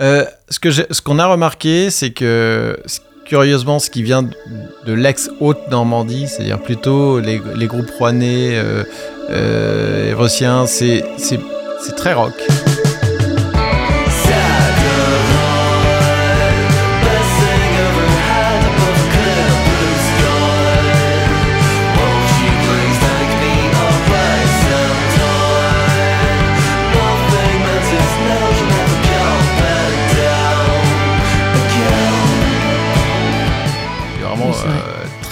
Euh, 0.01 0.25
ce 0.49 1.01
qu'on 1.01 1.19
a 1.19 1.27
remarqué, 1.27 1.89
c'est 1.89 2.11
que 2.11 2.77
curieusement, 3.25 3.79
ce 3.79 3.89
qui 3.89 4.03
vient 4.03 4.23
de, 4.23 4.93
l'ex-Haute-Normandie, 4.93 6.27
c'est-à-dire 6.27 6.61
plutôt 6.61 7.19
les, 7.19 7.39
groupes 7.67 7.89
rouennais, 7.97 8.55
euh, 8.55 8.83
euh, 9.29 10.27
c'est 10.67 11.95
très 11.95 12.13
rock. 12.13 12.33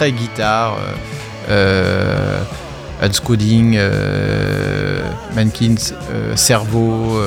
Euh, 0.02 0.06
très 0.06 0.12
guitare. 0.12 0.78
Euh, 0.78 0.94
euh, 1.50 2.44
Unscooding, 3.02 3.76
euh, 3.78 5.02
Mankins, 5.36 5.94
euh, 6.12 6.36
Cerveau. 6.36 7.18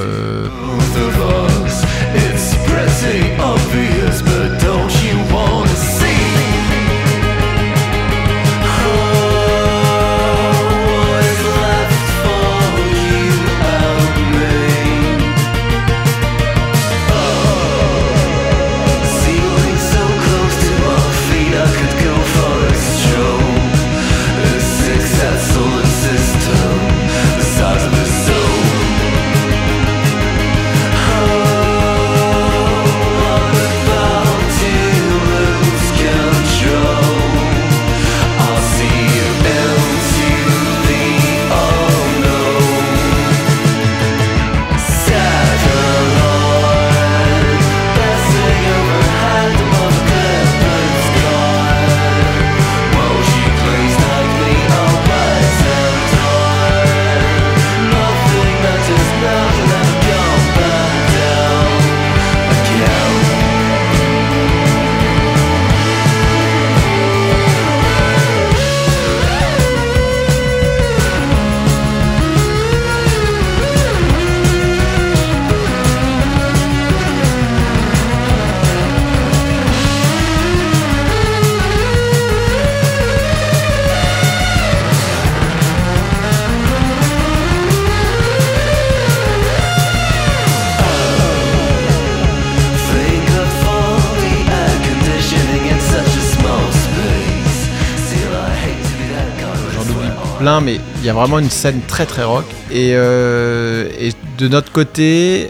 Mais 100.60 100.80
il 100.98 101.04
y 101.04 101.08
a 101.08 101.12
vraiment 101.12 101.38
une 101.38 101.50
scène 101.50 101.80
très 101.86 102.06
très 102.06 102.24
rock. 102.24 102.44
Et, 102.70 102.90
et 102.90 104.12
de 104.38 104.48
notre 104.48 104.72
côté, 104.72 105.48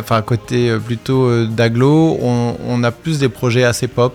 enfin 0.00 0.22
côté 0.22 0.76
plutôt 0.84 1.46
d'aglo, 1.46 2.18
on, 2.20 2.84
a 2.84 2.90
plus 2.90 3.18
des 3.18 3.28
projets 3.28 3.64
assez 3.64 3.88
pop. 3.88 4.14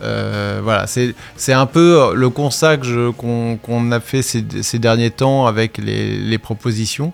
voilà, 0.00 0.86
c'est 0.86 1.52
un 1.52 1.66
peu 1.66 2.14
le 2.14 2.30
constat 2.30 2.78
qu'on 3.16 3.92
a 3.92 4.00
fait 4.00 4.22
ces, 4.22 4.78
derniers 4.78 5.10
temps 5.10 5.46
avec 5.46 5.78
les 5.78 6.38
propositions. 6.38 7.12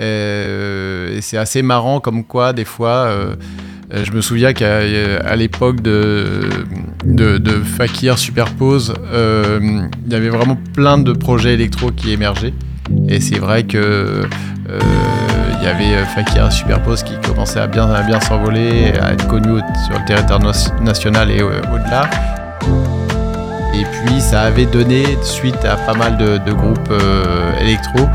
Euh, 0.00 1.16
et 1.16 1.20
c'est 1.20 1.36
assez 1.36 1.62
marrant 1.62 2.00
comme 2.00 2.24
quoi, 2.24 2.52
des 2.52 2.64
fois, 2.64 3.06
euh, 3.06 3.34
euh, 3.92 4.04
je 4.04 4.12
me 4.12 4.20
souviens 4.20 4.52
qu'à 4.52 5.36
l'époque 5.36 5.80
de, 5.80 6.42
Fakir 7.76 8.18
Superpose, 8.18 8.94
il 9.12 9.88
y 10.08 10.14
avait 10.14 10.28
vraiment 10.28 10.58
plein 10.74 10.98
de 10.98 11.12
projets 11.12 11.54
électro 11.54 11.90
qui 11.90 12.12
émergeaient. 12.12 12.54
Et 13.08 13.20
c'est 13.20 13.38
vrai 13.38 13.64
que 13.64 14.22
il 15.60 15.64
y 15.64 15.66
avait 15.66 16.04
Fakir 16.14 16.52
Superpose 16.52 17.02
qui 17.02 17.14
commençait 17.26 17.60
à 17.60 17.66
bien, 17.66 18.20
s'envoler, 18.20 18.92
à 19.00 19.12
être 19.12 19.26
connu 19.26 19.60
sur 19.86 19.98
le 19.98 20.04
territoire 20.06 20.40
national 20.82 21.30
et 21.30 21.42
au-delà. 21.42 22.08
Et 23.74 23.84
puis 23.84 24.20
ça 24.20 24.42
avait 24.42 24.66
donné 24.66 25.04
suite 25.22 25.64
à 25.64 25.76
pas 25.76 25.94
mal 25.94 26.16
de 26.16 26.52
groupes 26.52 26.92
électro. 27.60 28.08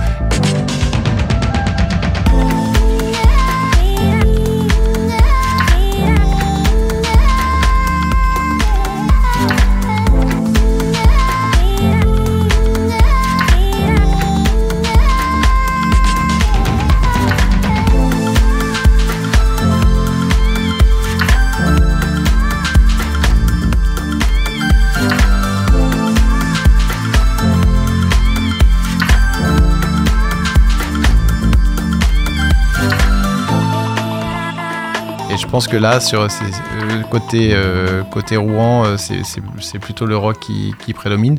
Pense 35.53 35.67
que 35.67 35.77
là, 35.77 35.99
sur 35.99 36.21
euh, 36.23 36.27
côté, 37.11 37.51
euh, 37.53 38.01
côté 38.09 38.37
Rouen, 38.37 38.85
euh, 38.87 38.97
c'est 38.97 39.77
plutôt 39.77 40.07
le 40.07 40.17
rock 40.17 40.39
qui, 40.39 40.93
prédomine. 40.95 41.37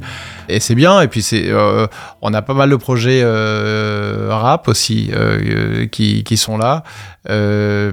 Et 0.48 0.60
c'est 0.60 0.76
bien. 0.76 1.00
Et 1.00 1.08
puis, 1.08 1.20
c'est 1.20 1.52
on 2.22 2.32
a 2.32 2.42
pas 2.42 2.54
mal 2.54 2.70
de 2.70 2.76
projets 2.76 3.24
rap 3.24 4.68
aussi 4.68 5.10
qui, 5.90 6.22
qui, 6.22 6.36
sont 6.36 6.56
là. 6.58 6.84
et 7.28 7.90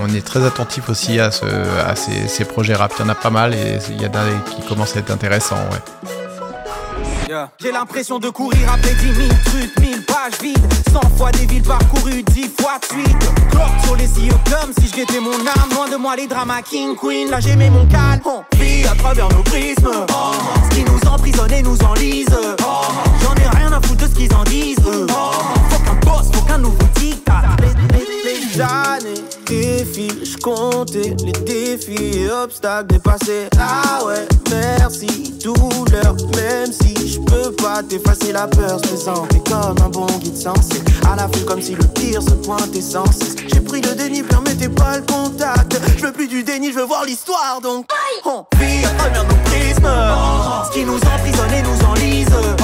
on, 0.00 0.14
est 0.14 0.24
très 0.24 0.46
attentif 0.46 0.88
aussi 0.88 1.18
à, 1.18 1.32
ce, 1.32 1.44
à 1.84 1.96
ces, 1.96 2.28
ces, 2.28 2.44
projets 2.44 2.74
rap. 2.74 2.92
Il 3.00 3.02
y 3.02 3.04
en 3.04 3.08
a 3.08 3.16
pas 3.16 3.30
mal 3.30 3.52
et 3.52 3.78
il 3.90 4.00
y 4.00 4.06
en 4.06 4.10
a 4.10 4.22
qui 4.48 4.62
commencent 4.68 4.94
à 4.94 5.00
être 5.00 5.10
intéressants. 5.10 5.58
J'ai 7.60 7.72
l'impression 7.72 8.18
de 8.18 8.28
courir 8.28 8.72
après 8.72 8.94
10 8.94 9.14
000 9.14 9.28
trucs, 9.44 9.78
1000 9.80 10.04
pages 10.04 10.38
vides. 10.42 10.72
100 10.92 11.00
fois 11.16 11.30
des 11.30 11.46
villes 11.46 11.62
parcourues, 11.62 12.22
10 12.22 12.50
fois 12.60 12.78
de 12.78 12.84
suite. 12.84 13.18
Cloque 13.50 13.84
sur 13.84 13.96
les 13.96 14.26
yeux 14.26 14.34
comme 14.50 14.72
si 14.78 14.88
je 14.88 14.96
guettais 14.96 15.20
mon 15.20 15.32
âme. 15.32 15.70
Loin 15.74 15.88
de 15.88 15.96
moi 15.96 16.14
les 16.16 16.26
dramas 16.26 16.62
King 16.62 16.94
Queen, 16.94 17.30
là 17.30 17.40
j'aimais 17.40 17.70
mon 17.70 17.86
calme 17.86 18.20
On 18.26 18.42
vit 18.56 18.86
à 18.86 18.94
travers 18.94 19.28
nos 19.30 19.42
prismes. 19.42 20.06
Ce 20.64 20.74
qui 20.74 20.84
nous 20.84 21.10
emprisonne 21.10 21.52
et 21.52 21.62
nous 21.62 21.78
enlise. 21.82 22.28
J'en 23.22 23.34
ai 23.34 23.56
rien 23.56 23.72
à 23.72 23.80
foutre 23.80 24.06
de 24.06 24.12
ce 24.12 24.14
qu'ils 24.14 24.34
en 24.34 24.44
disent. 24.44 24.76
qu'un 24.76 25.71
boss, 26.04 26.30
faut 26.32 26.44
qu'un 26.46 26.58
nouveau 26.58 26.76
dictat 26.96 27.42
Les 28.24 28.60
années 28.60 29.24
défilent, 29.46 30.24
je 30.24 30.36
comptais 30.38 31.14
les 31.24 31.32
défis 31.32 32.18
et 32.18 32.30
obstacles 32.30 32.94
dépassés 32.94 33.48
Ah 33.58 34.04
ouais, 34.06 34.26
merci, 34.50 35.34
douleur, 35.42 36.16
même 36.36 36.72
si 36.72 36.94
je 37.08 37.20
peux 37.20 37.52
pas 37.52 37.82
t'effacer 37.82 38.32
la 38.32 38.46
peur, 38.46 38.78
je 38.84 38.90
me 38.92 39.22
comme 39.40 39.84
un 39.84 39.88
bon 39.88 40.06
guide 40.20 40.36
sensé. 40.36 40.82
À 41.10 41.16
la 41.16 41.28
fin, 41.28 41.44
comme 41.46 41.60
si 41.60 41.74
le 41.74 41.84
pire 41.84 42.22
se 42.22 42.30
pointait 42.30 42.80
sans 42.80 43.06
cesse. 43.06 43.36
J'ai 43.52 43.60
pris 43.60 43.80
le 43.80 43.94
déni, 43.94 44.22
permettez 44.22 44.68
pas 44.68 44.96
le 44.96 45.02
contact. 45.02 45.80
Je 45.96 46.06
veux 46.06 46.12
plus 46.12 46.28
du 46.28 46.42
déni, 46.42 46.72
je 46.72 46.78
veux 46.78 46.84
voir 46.84 47.04
l'histoire 47.04 47.60
donc. 47.62 47.86
On 48.24 48.44
vit 48.58 48.84
à 48.84 48.88
travers 48.90 49.24
nos 49.24 49.34
prismes. 49.44 49.88
Ce 50.66 50.72
qui 50.72 50.84
nous 50.84 50.96
emprisonne 50.96 51.52
et 51.52 51.62
nous 51.62 51.86
enlise. 51.86 52.61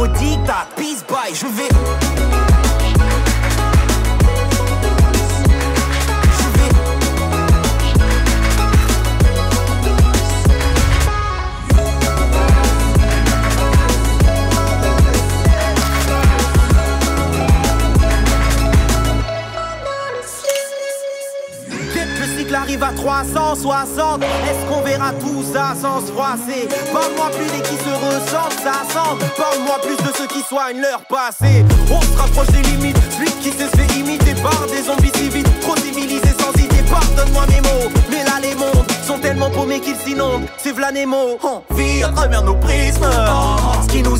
Poste, 0.00 0.06
faut 0.06 0.06
qu'un 0.06 0.06
nouveau 0.06 0.06
dictat. 0.06 0.66
Peace 0.76 1.04
bye, 1.08 1.34
je 1.34 1.46
vais. 1.46 2.09
Arrive 22.82 22.98
à 22.98 23.02
360 23.02 24.22
Est-ce 24.22 24.66
qu'on 24.68 24.82
verra 24.82 25.12
tout 25.12 25.42
ça 25.52 25.74
sans 25.80 26.00
se 26.00 26.12
froisser? 26.12 26.68
Parle-moi 26.92 27.30
plus 27.36 27.46
des 27.46 27.62
qui 27.62 27.76
se 27.76 27.90
ressentent, 27.90 28.58
ça 28.62 28.82
semble. 28.92 29.22
Parle-moi 29.36 29.78
plus 29.82 29.96
de 29.96 30.12
ceux 30.16 30.26
qui 30.26 30.40
soignent 30.40 30.80
leur 30.80 31.04
passé. 31.06 31.64
On 31.90 32.00
se 32.00 32.16
rapproche 32.16 32.48
des 32.48 32.62
limites, 32.62 32.98
celui 33.16 33.30
qui 33.42 33.50
se 33.50 33.64
fait 33.76 33.98
imiter 33.98 34.34
par 34.42 34.66
des 34.66 34.82
zombies 34.82 35.12
civils 35.16 35.46
Trop 35.60 35.76
civilisés 35.76 36.34
sans 36.38 36.52
idée, 36.60 36.82
pardonne-moi 36.90 37.44
mes 37.48 37.60
mots. 37.60 37.90
Mais 38.10 38.24
là 38.24 38.40
les 38.40 38.54
mondes 38.54 38.86
sont 39.06 39.18
tellement 39.18 39.50
paumés 39.50 39.80
qu'ils 39.80 39.96
s'inondent. 39.96 40.46
C'est 40.58 40.72
v'là 40.72 40.92
Nemo, 40.92 41.38
on 41.42 41.74
vit 41.74 42.02
à 42.02 42.08
travers 42.08 42.42
nos 42.42 42.56
prismes. 42.56 43.08
Ce 43.82 43.88
qui 43.88 44.02
nous 44.02 44.16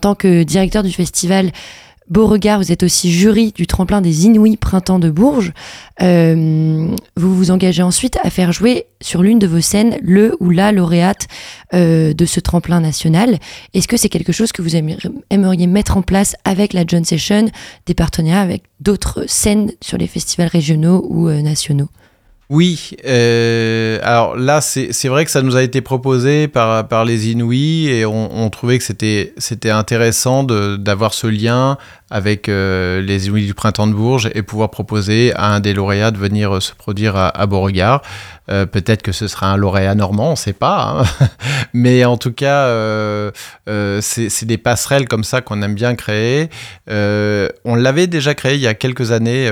tant 0.00 0.14
que 0.14 0.42
directeur 0.42 0.82
du 0.82 0.92
festival 0.92 1.52
Beauregard, 2.10 2.58
vous 2.58 2.72
êtes 2.72 2.82
aussi 2.82 3.12
jury 3.12 3.52
du 3.52 3.68
tremplin 3.68 4.00
des 4.00 4.26
Inouïs 4.26 4.56
Printemps 4.56 4.98
de 4.98 5.10
Bourges. 5.10 5.52
Euh, 6.02 6.88
vous 7.16 7.36
vous 7.36 7.52
engagez 7.52 7.84
ensuite 7.84 8.18
à 8.24 8.30
faire 8.30 8.50
jouer 8.50 8.86
sur 9.00 9.22
l'une 9.22 9.38
de 9.38 9.46
vos 9.46 9.60
scènes 9.60 9.96
le 10.02 10.36
ou 10.40 10.50
la 10.50 10.72
lauréate 10.72 11.28
euh, 11.72 12.12
de 12.12 12.26
ce 12.26 12.40
tremplin 12.40 12.80
national. 12.80 13.38
Est-ce 13.74 13.86
que 13.86 13.96
c'est 13.96 14.08
quelque 14.08 14.32
chose 14.32 14.50
que 14.50 14.60
vous 14.60 14.74
aimeriez 14.74 15.66
mettre 15.68 15.96
en 15.96 16.02
place 16.02 16.34
avec 16.44 16.72
la 16.72 16.82
John 16.84 17.04
Session, 17.04 17.48
des 17.86 17.94
partenariats 17.94 18.40
avec 18.40 18.64
d'autres 18.80 19.26
scènes 19.28 19.70
sur 19.80 19.96
les 19.96 20.08
festivals 20.08 20.48
régionaux 20.48 21.06
ou 21.08 21.28
euh, 21.28 21.42
nationaux? 21.42 21.90
Oui, 22.50 22.96
euh, 23.06 24.00
alors 24.02 24.36
là, 24.36 24.60
c'est 24.60 25.06
vrai 25.06 25.24
que 25.24 25.30
ça 25.30 25.40
nous 25.40 25.54
a 25.54 25.62
été 25.62 25.80
proposé 25.82 26.48
par, 26.48 27.04
les 27.04 27.30
Inuits 27.30 27.86
et 27.86 28.04
on, 28.04 28.50
trouvait 28.50 28.76
que 28.78 28.84
c'était 28.84 29.70
intéressant 29.70 30.42
d'avoir 30.42 31.14
ce 31.14 31.28
lien 31.28 31.78
avec 32.10 32.48
euh, 32.48 33.00
les 33.02 33.28
Inuits 33.28 33.46
du 33.46 33.54
Printemps 33.54 33.86
de 33.86 33.92
Bourges 33.92 34.30
et 34.34 34.42
pouvoir 34.42 34.70
proposer 34.70 35.32
à 35.36 35.46
un 35.54 35.60
des 35.60 35.72
lauréats 35.72 36.10
de 36.10 36.18
venir 36.18 36.60
se 36.60 36.74
produire 36.74 37.14
à, 37.16 37.46
Beauregard. 37.46 38.02
Euh, 38.50 38.66
Peut-être 38.66 39.02
que 39.02 39.12
ce 39.12 39.28
sera 39.28 39.46
un 39.46 39.56
lauréat 39.56 39.94
normand, 39.94 40.28
on 40.28 40.32
ne 40.32 40.36
sait 40.36 40.52
pas. 40.52 41.04
Hein. 41.20 41.26
Mais 41.72 42.04
en 42.04 42.16
tout 42.16 42.32
cas, 42.32 42.64
euh, 42.64 43.30
euh, 43.68 44.00
c'est 44.02 44.44
des 44.44 44.58
passerelles 44.58 45.06
comme 45.06 45.22
ça 45.22 45.40
qu'on 45.40 45.62
aime 45.62 45.74
bien 45.74 45.94
créer. 45.94 46.50
Euh, 46.90 47.48
on 47.64 47.76
l'avait 47.76 48.08
déjà 48.08 48.34
créé 48.34 48.54
il 48.54 48.60
y 48.60 48.66
a 48.66 48.74
quelques 48.74 49.12
années 49.12 49.50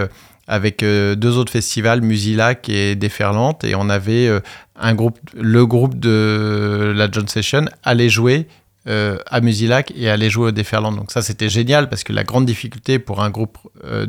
avec 0.48 0.82
euh, 0.82 1.14
deux 1.14 1.36
autres 1.36 1.52
festivals, 1.52 2.00
Musilac 2.00 2.68
et 2.68 2.96
Déferlante, 2.96 3.62
et 3.64 3.74
on 3.74 3.88
avait 3.90 4.26
euh, 4.26 4.40
un 4.76 4.94
groupe, 4.94 5.18
le 5.34 5.66
groupe 5.66 5.98
de 5.98 6.92
la 6.96 7.08
John 7.10 7.28
Session 7.28 7.66
allait 7.84 8.08
jouer 8.08 8.48
euh, 8.88 9.18
à 9.26 9.40
Musilac 9.40 9.92
et 9.94 10.08
aller 10.08 10.30
jouer 10.30 10.46
au 10.46 10.50
Déferland. 10.50 10.92
Donc 10.96 11.12
ça, 11.12 11.20
c'était 11.20 11.50
génial 11.50 11.90
parce 11.90 12.04
que 12.04 12.12
la 12.14 12.24
grande 12.24 12.46
difficulté 12.46 12.98
pour 12.98 13.22
un 13.22 13.28
groupe 13.28 13.58
euh, 13.84 14.06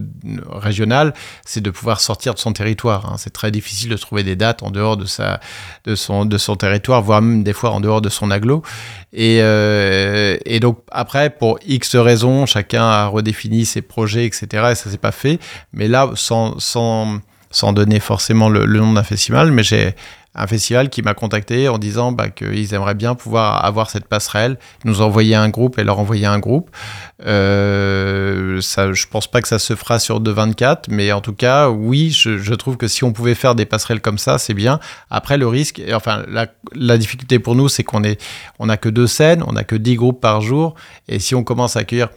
régional, 0.50 1.13
c'est 1.46 1.60
de 1.60 1.70
pouvoir 1.70 2.00
sortir 2.00 2.34
de 2.34 2.39
son 2.39 2.54
territoire. 2.54 3.06
Hein. 3.06 3.15
C'est 3.18 3.34
très 3.34 3.52
difficile 3.52 3.89
de 3.89 3.98
trouver 3.98 4.24
des 4.24 4.38
dates 4.38 4.63
en 4.63 4.72
dehors 4.72 4.96
de, 4.96 5.06
sa, 5.06 5.42
de, 5.84 5.96
son, 5.96 6.24
de 6.24 6.38
son 6.38 6.56
territoire, 6.56 7.02
voire 7.02 7.22
même 7.22 7.44
des 7.44 7.52
fois 7.52 7.72
en 7.72 7.82
dehors 7.82 8.00
de 8.00 8.08
son 8.08 8.32
aglo. 8.32 8.63
Et, 9.12 9.39
euh, 9.42 10.38
donc 10.62 10.80
après, 10.92 11.30
pour 11.30 11.60
X 11.68 11.98
raisons, 11.98 12.46
chacun 12.46 12.84
a 12.84 13.08
redéfini 13.08 13.65
ses 13.65 13.82
projets, 13.82 14.26
etc. 14.26 14.48
Et 14.72 14.76
ça 14.76 14.89
s'est 14.89 14.98
pas 14.98 15.12
fait. 15.12 15.39
Mais 15.74 15.89
là, 15.89 16.10
sans, 16.15 16.58
sans, 16.60 17.20
sans 17.52 17.74
donner 17.74 18.00
forcément 18.00 18.48
le, 18.48 18.65
le 18.65 18.80
nom 18.80 18.94
d'un 18.94 19.04
festival, 19.04 19.52
mais 19.52 19.63
j'ai 19.63 19.94
un 20.36 20.48
festival 20.48 20.89
qui 20.89 21.02
m'a 21.02 21.13
contacté 21.13 21.68
en 21.68 21.78
disant 21.78 22.12
bah, 22.12 22.30
qu'ils 22.30 22.74
aimeraient 22.74 22.96
bien 22.96 23.15
pouvoir 23.15 23.65
avoir 23.65 23.89
cette 23.89 24.06
passerelle, 24.06 24.58
nous 24.86 25.02
envoyer 25.02 25.36
un 25.36 25.50
groupe 25.50 25.80
et 25.80 25.84
leur 25.84 26.00
envoyer 26.00 26.28
un 26.28 26.39
groupe. 26.39 26.70
Euh, 27.26 28.62
ça, 28.62 28.94
je 28.94 29.06
pense 29.08 29.28
pas 29.28 29.42
que 29.42 29.48
ça 29.48 29.60
se 29.60 29.76
fera 29.76 30.00
sur 30.00 30.22
2.24, 30.22 30.86
mais 30.89 31.12
en 31.12 31.22
tout 31.22 31.34
cas, 31.34 31.70
oui, 31.70 32.12
je, 32.12 32.54
trouve 32.54 32.78
que 32.78 32.88
si 32.88 33.04
on 33.04 33.12
pouvait 33.12 33.36
faire 33.36 33.56
des 33.56 33.65
passerelles 33.65 34.02
comme 34.02 34.18
ça, 34.18 34.38
c'est 34.38 34.54
bien. 34.54 34.80
Après, 35.10 35.38
le 35.38 35.48
risque, 35.48 35.82
enfin, 35.94 36.24
la, 36.74 36.98
difficulté 36.98 37.39
pour 37.39 37.56
nous, 37.56 37.68
c'est 37.68 37.84
qu'on 37.84 38.04
est, 38.04 38.22
on 38.60 38.68
que 38.78 38.89
deux 38.89 39.08
scènes, 39.08 39.44
on 39.48 39.54
n'a 39.54 39.63
que 39.63 39.76
10 39.76 39.96
groupes 39.96 40.22
par 40.22 40.42
jour, 40.42 40.76
et 41.08 41.20
si 41.20 41.34
on 41.34 41.44
commence 41.44 41.76
à 41.76 41.80
accueillir 41.80 42.10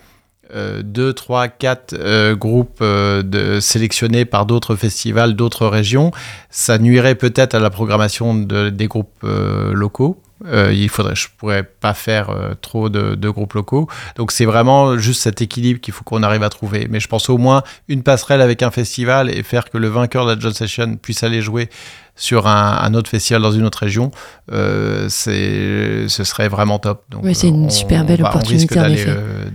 2, 0.55 1.13
3, 1.13 1.49
4 1.49 2.35
groupes 2.35 2.79
euh, 2.83 3.23
de, 3.23 3.61
sélectionnés 3.61 4.25
par 4.25 4.47
d'autres 4.47 4.77
festivals, 4.77 5.35
d'autres 5.35 5.67
régions, 5.67 6.11
ça 6.51 6.79
nuirait 6.79 7.15
peut-être 7.15 7.55
à 7.55 7.61
la 7.61 7.71
programmation 7.71 8.35
de, 8.35 8.69
des 8.71 8.87
groupes 8.87 9.13
euh, 9.25 9.73
locaux. 9.73 10.21
Euh, 10.47 10.73
il 10.73 10.89
faudrait, 10.89 11.15
je 11.15 11.29
pourrais 11.37 11.63
pas 11.63 11.95
faire 11.95 12.31
euh, 12.31 12.55
trop 12.61 12.89
de, 12.89 13.15
de, 13.15 13.29
groupes 13.29 13.55
locaux. 13.55 13.89
Donc 14.17 14.33
c'est 14.33 14.45
vraiment 14.45 14.99
juste 14.99 15.23
cet 15.23 15.41
équilibre 15.41 15.81
qu'il 15.81 15.95
faut 15.95 16.05
qu'on 16.05 16.23
arrive 16.23 16.43
à 16.43 16.49
trouver. 16.49 16.89
Mais 16.91 17.01
je 17.01 17.09
pense 17.09 17.29
au 17.29 17.39
moins 17.39 17.63
une 17.89 18.03
passerelle 18.03 18.41
avec 18.41 18.63
un 18.63 18.71
festival 18.71 19.31
et 19.31 19.43
faire 19.43 19.71
que 19.71 19.79
le 19.79 19.89
vainqueur 19.89 20.27
de 20.27 20.33
la 20.33 20.39
John 20.39 20.53
Session 20.53 20.97
puisse 20.97 21.23
aller 21.23 21.43
jouer 21.43 21.69
sur 22.15 22.47
un, 22.47 22.79
un, 22.83 22.95
autre 22.95 23.11
festival 23.11 23.43
dans 23.43 23.53
une 23.53 23.65
autre 23.65 23.79
région, 23.79 24.11
euh, 24.53 25.09
ce 25.09 26.25
serait 26.25 26.49
vraiment 26.49 26.79
top. 26.79 27.05
Oui, 27.23 27.35
c'est 27.35 27.49
une 27.49 27.67
on, 27.67 27.71
super 27.71 28.05
belle 28.05 28.21
on 28.21 28.25
va, 28.25 28.31
opportunité 28.31 28.75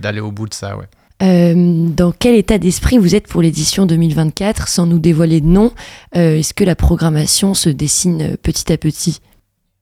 d'aller 0.00 0.20
au 0.20 0.32
bout 0.32 0.48
de 0.48 0.54
ça. 0.54 0.76
Ouais. 0.76 0.86
Euh, 1.20 1.88
dans 1.88 2.12
quel 2.12 2.36
état 2.36 2.58
d'esprit 2.58 2.96
vous 2.96 3.16
êtes 3.16 3.26
pour 3.26 3.42
l'édition 3.42 3.86
2024 3.86 4.68
sans 4.68 4.86
nous 4.86 5.00
dévoiler 5.00 5.40
de 5.40 5.46
nom 5.46 5.72
euh, 6.16 6.38
Est-ce 6.38 6.54
que 6.54 6.62
la 6.62 6.76
programmation 6.76 7.54
se 7.54 7.68
dessine 7.70 8.36
petit 8.42 8.72
à 8.72 8.76
petit? 8.76 9.20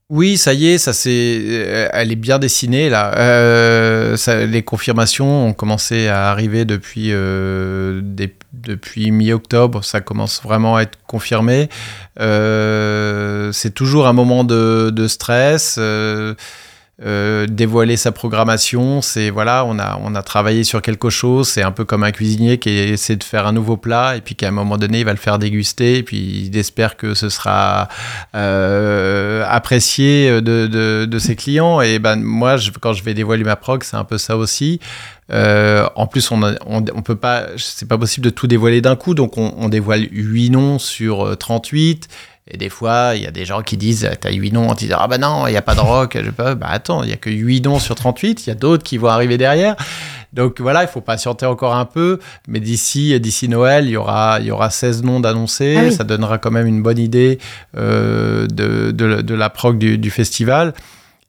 Oui, 0.09 0.37
ça 0.37 0.55
y 0.55 0.69
est, 0.69 0.79
ça 0.79 0.93
c'est, 0.93 1.11
elle 1.93 2.13
est 2.13 2.17
bien 2.17 2.39
dessinée 2.39 2.89
là. 2.89 3.13
Euh, 3.19 4.17
les 4.47 4.63
confirmations 4.63 5.49
ont 5.49 5.53
commencé 5.53 6.07
à 6.07 6.31
arriver 6.31 6.65
depuis 6.65 7.09
euh, 7.11 8.01
depuis 8.53 9.11
mi-octobre. 9.11 9.85
Ça 9.85 10.01
commence 10.01 10.41
vraiment 10.45 10.77
à 10.77 10.83
être 10.83 10.97
confirmé. 11.09 11.69
Euh, 12.21 13.51
c'est 13.51 13.75
toujours 13.75 14.07
un 14.07 14.13
moment 14.13 14.45
de, 14.45 14.91
de 14.95 15.09
stress. 15.09 15.77
Euh, 17.05 17.47
dévoiler 17.47 17.99
sa 17.99 18.11
programmation, 18.11 19.03
c'est 19.03 19.29
voilà, 19.29 19.67
on 19.67 19.79
a, 19.79 20.01
on 20.03 20.15
a 20.15 20.23
travaillé 20.23 20.65
sur 20.65 20.81
quelque 20.81 21.11
chose, 21.11 21.47
c'est 21.47 21.61
un 21.61 21.71
peu 21.71 21.85
comme 21.85 22.03
un 22.05 22.11
cuisinier 22.11 22.57
qui 22.57 22.71
essaie 22.71 23.17
de 23.17 23.23
faire 23.23 23.47
un 23.47 23.53
nouveau 23.53 23.77
plat 23.77 24.17
et 24.17 24.23
puis 24.23 24.35
qu'à 24.35 24.49
un 24.49 24.53
moment 24.53 24.79
donné 24.79 25.01
il 25.01 25.05
va 25.05 25.11
le 25.11 25.19
faire 25.19 25.39
déguster 25.39 25.99
et 25.99 26.03
puis 26.03 26.47
il 26.47 26.57
espère 26.57 26.97
que 26.97 27.13
ce 27.13 27.29
sera 27.29 27.89
euh, 28.35 29.45
apprécié 29.47 30.41
de, 30.41 30.67
de, 30.67 31.05
de, 31.05 31.19
ses 31.19 31.37
clients 31.37 31.83
et 31.83 31.99
ben 31.99 32.17
moi 32.17 32.57
je, 32.57 32.71
quand 32.71 32.95
je 32.95 33.05
vais 33.05 33.13
dévoiler 33.13 33.45
ma 33.45 33.57
prog 33.57 33.85
c'est 33.85 33.99
un 33.99 34.05
peu 34.05 34.17
ça 34.17 34.39
aussi. 34.39 34.81
Euh, 35.31 35.87
en 35.97 36.07
plus, 36.07 36.31
on, 36.31 36.43
a, 36.45 36.55
on, 36.65 36.81
peut 37.03 37.17
pas, 37.17 37.49
c'est 37.59 37.89
pas 37.89 37.99
possible 37.99 38.25
de 38.25 38.31
tout 38.31 38.47
dévoiler 38.47 38.81
d'un 38.81 38.97
coup, 38.97 39.13
donc 39.15 39.37
on, 39.37 39.53
on 39.59 39.69
dévoile 39.69 40.07
8 40.13 40.51
noms 40.51 40.79
sur 40.79 41.37
38. 41.37 42.09
Et 42.49 42.57
des 42.57 42.69
fois, 42.69 43.13
il 43.17 43.23
y 43.23 43.27
a 43.27 43.33
des 43.33 43.45
gens 43.45 43.63
qui 43.63 43.77
disent 43.77 44.09
T'as 44.21 44.31
8 44.31 44.53
noms, 44.53 44.73
te 44.75 44.85
dit 44.85 44.93
Ah 44.93 45.09
bah 45.09 45.19
non, 45.19 45.47
il 45.49 45.51
n'y 45.51 45.57
a 45.57 45.63
pas 45.63 45.75
de 45.75 45.81
rock. 45.81 46.17
Je 46.23 46.31
peux, 46.31 46.55
bah 46.55 46.69
attends, 46.71 47.03
il 47.03 47.09
n'y 47.09 47.13
a 47.13 47.17
que 47.17 47.31
8 47.31 47.63
noms 47.63 47.81
sur 47.81 47.97
38, 47.97 48.47
il 48.47 48.51
y 48.51 48.53
a 48.53 48.55
d'autres 48.55 48.85
qui 48.85 48.99
vont 48.99 49.09
arriver 49.09 49.37
derrière. 49.37 49.75
Donc 50.33 50.61
voilà, 50.61 50.83
il 50.83 50.89
faut 50.89 51.01
patienter 51.01 51.47
encore 51.47 51.75
un 51.75 51.87
peu. 51.87 52.21
Mais 52.47 52.61
d'ici 52.61 53.19
d'ici 53.19 53.49
Noël, 53.49 53.87
il 53.87 53.91
y 53.91 53.97
aura, 53.97 54.39
il 54.41 54.47
y 54.47 54.51
aura 54.53 54.71
16 54.71 55.03
noms 55.03 55.19
d'annoncés. 55.19 55.77
Ah 55.77 55.83
oui. 55.85 55.93
Ça 55.93 56.05
donnera 56.05 56.39
quand 56.39 56.53
même 56.53 56.67
une 56.67 56.83
bonne 56.83 56.99
idée 56.99 57.39
euh, 57.77 58.47
de, 58.47 58.93
de, 58.93 59.23
de, 59.23 59.35
la 59.35 59.51
prog 59.51 59.79
du, 59.79 59.99
du 59.99 60.11
festival. 60.11 60.73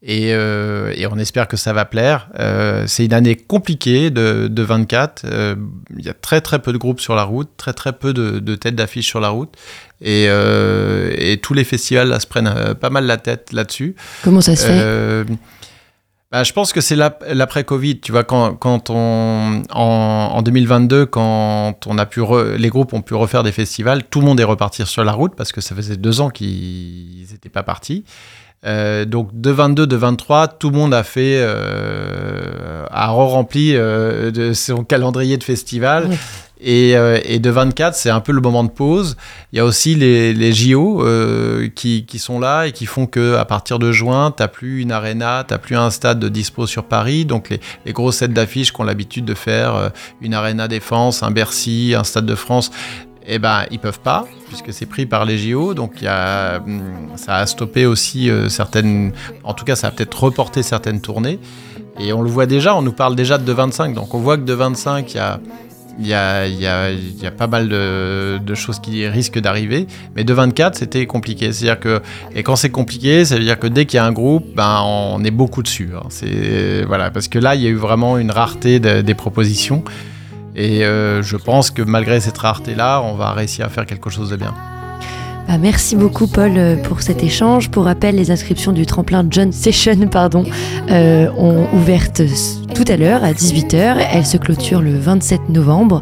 Et, 0.04 0.34
euh, 0.34 0.94
et, 0.96 1.08
on 1.08 1.18
espère 1.18 1.48
que 1.48 1.58
ça 1.58 1.74
va 1.74 1.84
plaire. 1.86 2.30
Euh, 2.40 2.84
c'est 2.86 3.06
une 3.06 3.14
année 3.14 3.36
compliquée 3.36 4.12
de, 4.12 4.48
de 4.48 4.62
24. 4.62 5.24
Euh, 5.26 5.56
il 5.98 6.06
y 6.06 6.10
a 6.10 6.14
très 6.14 6.40
très 6.40 6.60
peu 6.60 6.72
de 6.72 6.78
groupes 6.78 7.00
sur 7.00 7.16
la 7.16 7.24
route, 7.24 7.50
très 7.58 7.74
très 7.74 7.94
peu 7.94 8.14
de, 8.14 8.38
de 8.38 8.56
têtes 8.56 8.76
d'affiche 8.76 9.08
sur 9.08 9.20
la 9.20 9.30
route. 9.30 9.56
Et, 10.02 10.26
et, 10.26 11.38
tous 11.42 11.56
les 11.56 11.64
festivals 11.64 12.10
là, 12.10 12.20
se 12.20 12.28
prennent 12.28 12.76
pas 12.80 12.92
mal 12.92 13.06
la 13.06 13.18
tête 13.18 13.52
là-dessus. 13.52 13.96
Comment 14.24 14.42
ça 14.42 14.56
se 14.56 14.68
fait 14.68 15.26
bah, 16.30 16.44
je 16.44 16.52
pense 16.52 16.74
que 16.74 16.82
c'est 16.82 16.98
l'après-Covid. 16.98 18.02
Tu 18.02 18.12
vois, 18.12 18.26
quand, 18.26 18.56
quand 18.56 18.90
on, 18.90 19.64
en, 19.72 20.32
en, 20.34 20.42
2022, 20.42 21.06
quand 21.06 21.78
on 21.88 21.98
a 21.98 22.06
pu 22.06 22.20
re, 22.20 22.58
les 22.58 22.68
groupes 22.68 22.92
ont 22.92 23.02
pu 23.02 23.14
refaire 23.14 23.44
des 23.44 23.54
festivals, 23.54 24.04
tout 24.04 24.20
le 24.20 24.26
monde 24.26 24.40
est 24.42 24.44
reparti 24.44 24.86
sur 24.86 25.06
la 25.06 25.14
route 25.14 25.36
parce 25.38 25.54
que 25.54 25.62
ça 25.62 25.74
faisait 25.74 25.96
deux 25.96 26.20
ans 26.20 26.30
qu'ils 26.30 27.28
n'étaient 27.32 27.48
pas 27.48 27.64
partis. 27.64 28.04
Euh, 28.66 29.06
donc 29.06 29.30
de 29.34 29.52
22, 29.52 29.86
de 29.86 29.96
23, 29.96 30.48
tout 30.48 30.70
le 30.70 30.78
monde 30.78 30.94
a 30.94 31.04
fait, 31.04 31.40
euh, 31.40 32.86
a 32.90 33.10
re-rempli 33.10 33.74
euh, 33.76 34.32
de 34.32 34.54
son 34.54 34.84
calendrier 34.84 35.38
de 35.38 35.44
festival. 35.44 36.08
Oui. 36.10 36.18
Et, 36.60 36.94
et, 36.94 37.38
de 37.38 37.52
24, 37.52 37.94
c'est 37.94 38.10
un 38.10 38.20
peu 38.20 38.32
le 38.32 38.42
moment 38.42 38.64
de 38.64 38.72
pause. 38.72 39.16
Il 39.54 39.58
y 39.58 39.60
a 39.60 39.64
aussi 39.64 39.94
les, 39.94 40.34
les 40.34 40.54
JO 40.54 41.06
qui, 41.76 42.08
qui, 42.08 42.18
sont 42.18 42.40
là 42.40 42.66
et 42.66 42.72
qui 42.72 42.88
font 42.88 43.06
que 43.06 43.36
à 43.36 43.46
partir 43.46 43.78
de 43.78 43.92
juin, 43.92 44.34
tu 44.36 44.42
n'as 44.42 44.48
plus 44.48 44.82
une 44.82 44.92
arena, 44.92 45.46
tu 45.48 45.54
n'as 45.54 45.60
plus 45.60 45.78
un 45.78 45.92
stade 45.92 46.18
de 46.18 46.30
dispo 46.30 46.66
sur 46.66 46.86
Paris. 46.86 47.26
Donc 47.26 47.52
les, 47.52 47.60
les 47.86 47.94
gros 47.94 48.12
sets 48.12 48.30
d'affiches 48.30 48.72
qu'on 48.72 48.86
l'habitude 48.86 49.24
de 49.24 49.36
faire, 49.36 49.92
une 50.20 50.34
arena 50.34 50.68
défense, 50.68 51.22
un 51.22 51.30
Bercy, 51.30 51.94
un 51.96 52.04
stade 52.04 52.26
de 52.26 52.34
France, 52.34 52.72
eh 53.28 53.40
ben, 53.40 53.66
ils 53.72 53.80
peuvent 53.80 54.00
pas, 54.00 54.26
puisque 54.48 54.74
c'est 54.74 54.86
pris 54.86 55.06
par 55.06 55.26
les 55.26 55.38
JO. 55.38 55.74
Donc, 55.74 56.02
y 56.02 56.08
a, 56.08 56.62
ça 57.16 57.36
a 57.36 57.46
stoppé 57.46 57.86
aussi 57.86 58.30
euh, 58.30 58.48
certaines. 58.50 59.12
En 59.44 59.54
tout 59.54 59.66
cas, 59.66 59.76
ça 59.76 59.88
a 59.88 59.92
peut-être 59.92 60.24
reporté 60.24 60.64
certaines 60.64 61.02
tournées. 61.02 61.40
Et 62.00 62.14
on 62.14 62.22
le 62.22 62.30
voit 62.30 62.46
déjà, 62.46 62.76
on 62.76 62.82
nous 62.82 62.94
parle 62.94 63.16
déjà 63.16 63.38
de 63.38 63.54
2,25. 63.54 63.94
Donc, 63.94 64.14
on 64.14 64.20
voit 64.20 64.38
que 64.38 64.44
de 64.44 64.54
25, 64.54 65.14
il 65.14 65.18
y 65.18 65.20
a. 65.20 65.40
Y, 66.00 66.14
a, 66.14 66.46
y 66.48 67.26
a, 67.26 67.32
pas 67.32 67.48
mal 67.48 67.70
de, 67.70 68.54
choses 68.54 68.78
qui 68.78 69.08
risquent 69.08 69.40
d'arriver, 69.40 69.88
mais 70.16 70.24
de 70.24 70.32
24 70.32 70.76
c'était 70.76 71.08
compliqué. 71.08 71.52
C'est-à-dire 71.52 71.80
que 71.80 72.02
et 72.36 72.44
quand 72.44 72.56
c'est 72.56 72.70
compliqué, 72.70 73.26
ça 73.26 73.34
veut 73.34 73.44
dire 73.44 73.58
que 73.58 73.66
dès 73.66 73.88
qu'il 73.88 73.98
y 73.98 74.00
a 74.00 74.06
un 74.06 74.12
groupe, 74.12 74.46
ben 74.56 74.84
on 74.86 75.24
est 75.24 75.32
beaucoup 75.32 75.64
dessus. 75.64 75.90
Hein. 75.96 76.04
C'est 76.10 76.84
voilà 76.86 77.10
parce 77.10 77.28
que 77.28 77.40
là 77.40 77.56
il 77.56 77.64
y 77.64 77.66
a 77.66 77.72
eu 77.72 77.78
vraiment 77.78 78.20
une 78.20 78.30
rareté 78.30 78.80
de, 78.80 79.02
des 79.02 79.16
propositions. 79.16 79.84
Et 80.58 80.84
euh, 80.84 81.24
je 81.24 81.38
pense 81.38 81.72
que 81.72 81.82
malgré 81.82 82.20
cette 82.20 82.38
rareté-là, 82.38 83.02
on 83.02 83.14
va 83.14 83.32
réussir 83.32 83.66
à 83.66 83.70
faire 83.70 83.86
quelque 83.86 84.10
chose 84.10 84.32
de 84.32 84.36
bien. 84.36 84.54
Bah, 85.48 85.58
merci 85.58 85.96
beaucoup 85.96 86.28
Paul 86.28 86.58
euh, 86.58 86.76
pour 86.76 87.02
cet 87.02 87.24
échange. 87.24 87.70
Pour 87.70 87.86
rappel, 87.86 88.16
les 88.16 88.32
inscriptions 88.32 88.74
du 88.74 88.86
tremplin 88.86 89.26
John 89.30 89.54
Session 89.54 90.08
pardon, 90.12 90.44
euh, 90.92 91.30
ont 91.38 91.68
ouvertes 91.74 92.22
tout 92.76 92.84
à 92.88 92.98
l'heure 92.98 93.24
à 93.24 93.32
18h. 93.32 94.06
Elles 94.12 94.26
se 94.26 94.38
clôturent 94.38 94.82
le 94.82 94.98
27 94.98 95.50
novembre. 95.50 96.02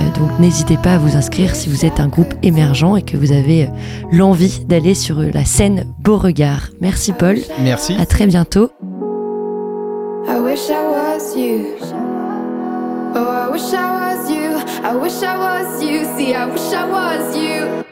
Euh, 0.00 0.18
donc 0.18 0.38
n'hésitez 0.38 0.76
pas 0.76 0.94
à 0.94 0.98
vous 0.98 1.16
inscrire 1.16 1.56
si 1.56 1.68
vous 1.68 1.84
êtes 1.84 1.98
un 1.98 2.06
groupe 2.06 2.34
émergent 2.42 2.96
et 2.96 3.02
que 3.02 3.16
vous 3.16 3.32
avez 3.32 3.68
l'envie 4.12 4.64
d'aller 4.66 4.94
sur 4.94 5.20
la 5.20 5.44
scène 5.44 5.86
Beauregard. 5.98 6.68
Merci 6.80 7.12
Paul. 7.12 7.38
Merci. 7.62 7.96
À 7.98 8.06
très 8.06 8.28
bientôt. 8.28 8.70
I 10.28 10.38
wish 10.38 10.70
I 10.70 10.84
was 10.86 11.36
you. 11.36 12.03
Oh, 13.16 13.28
I 13.28 13.48
wish 13.48 13.72
I 13.72 14.16
was 14.18 14.28
you. 14.28 14.56
I 14.82 14.96
wish 14.96 15.22
I 15.22 15.36
was 15.38 15.84
you. 15.84 16.04
See, 16.16 16.34
I 16.34 16.46
wish 16.46 16.72
I 16.72 16.84
was 16.84 17.36
you. 17.36 17.83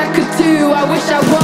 I 0.00 0.06
could 0.14 0.30
do, 0.38 0.72
I 0.72 0.90
wish 0.90 1.10
I 1.10 1.20
would. 1.30 1.39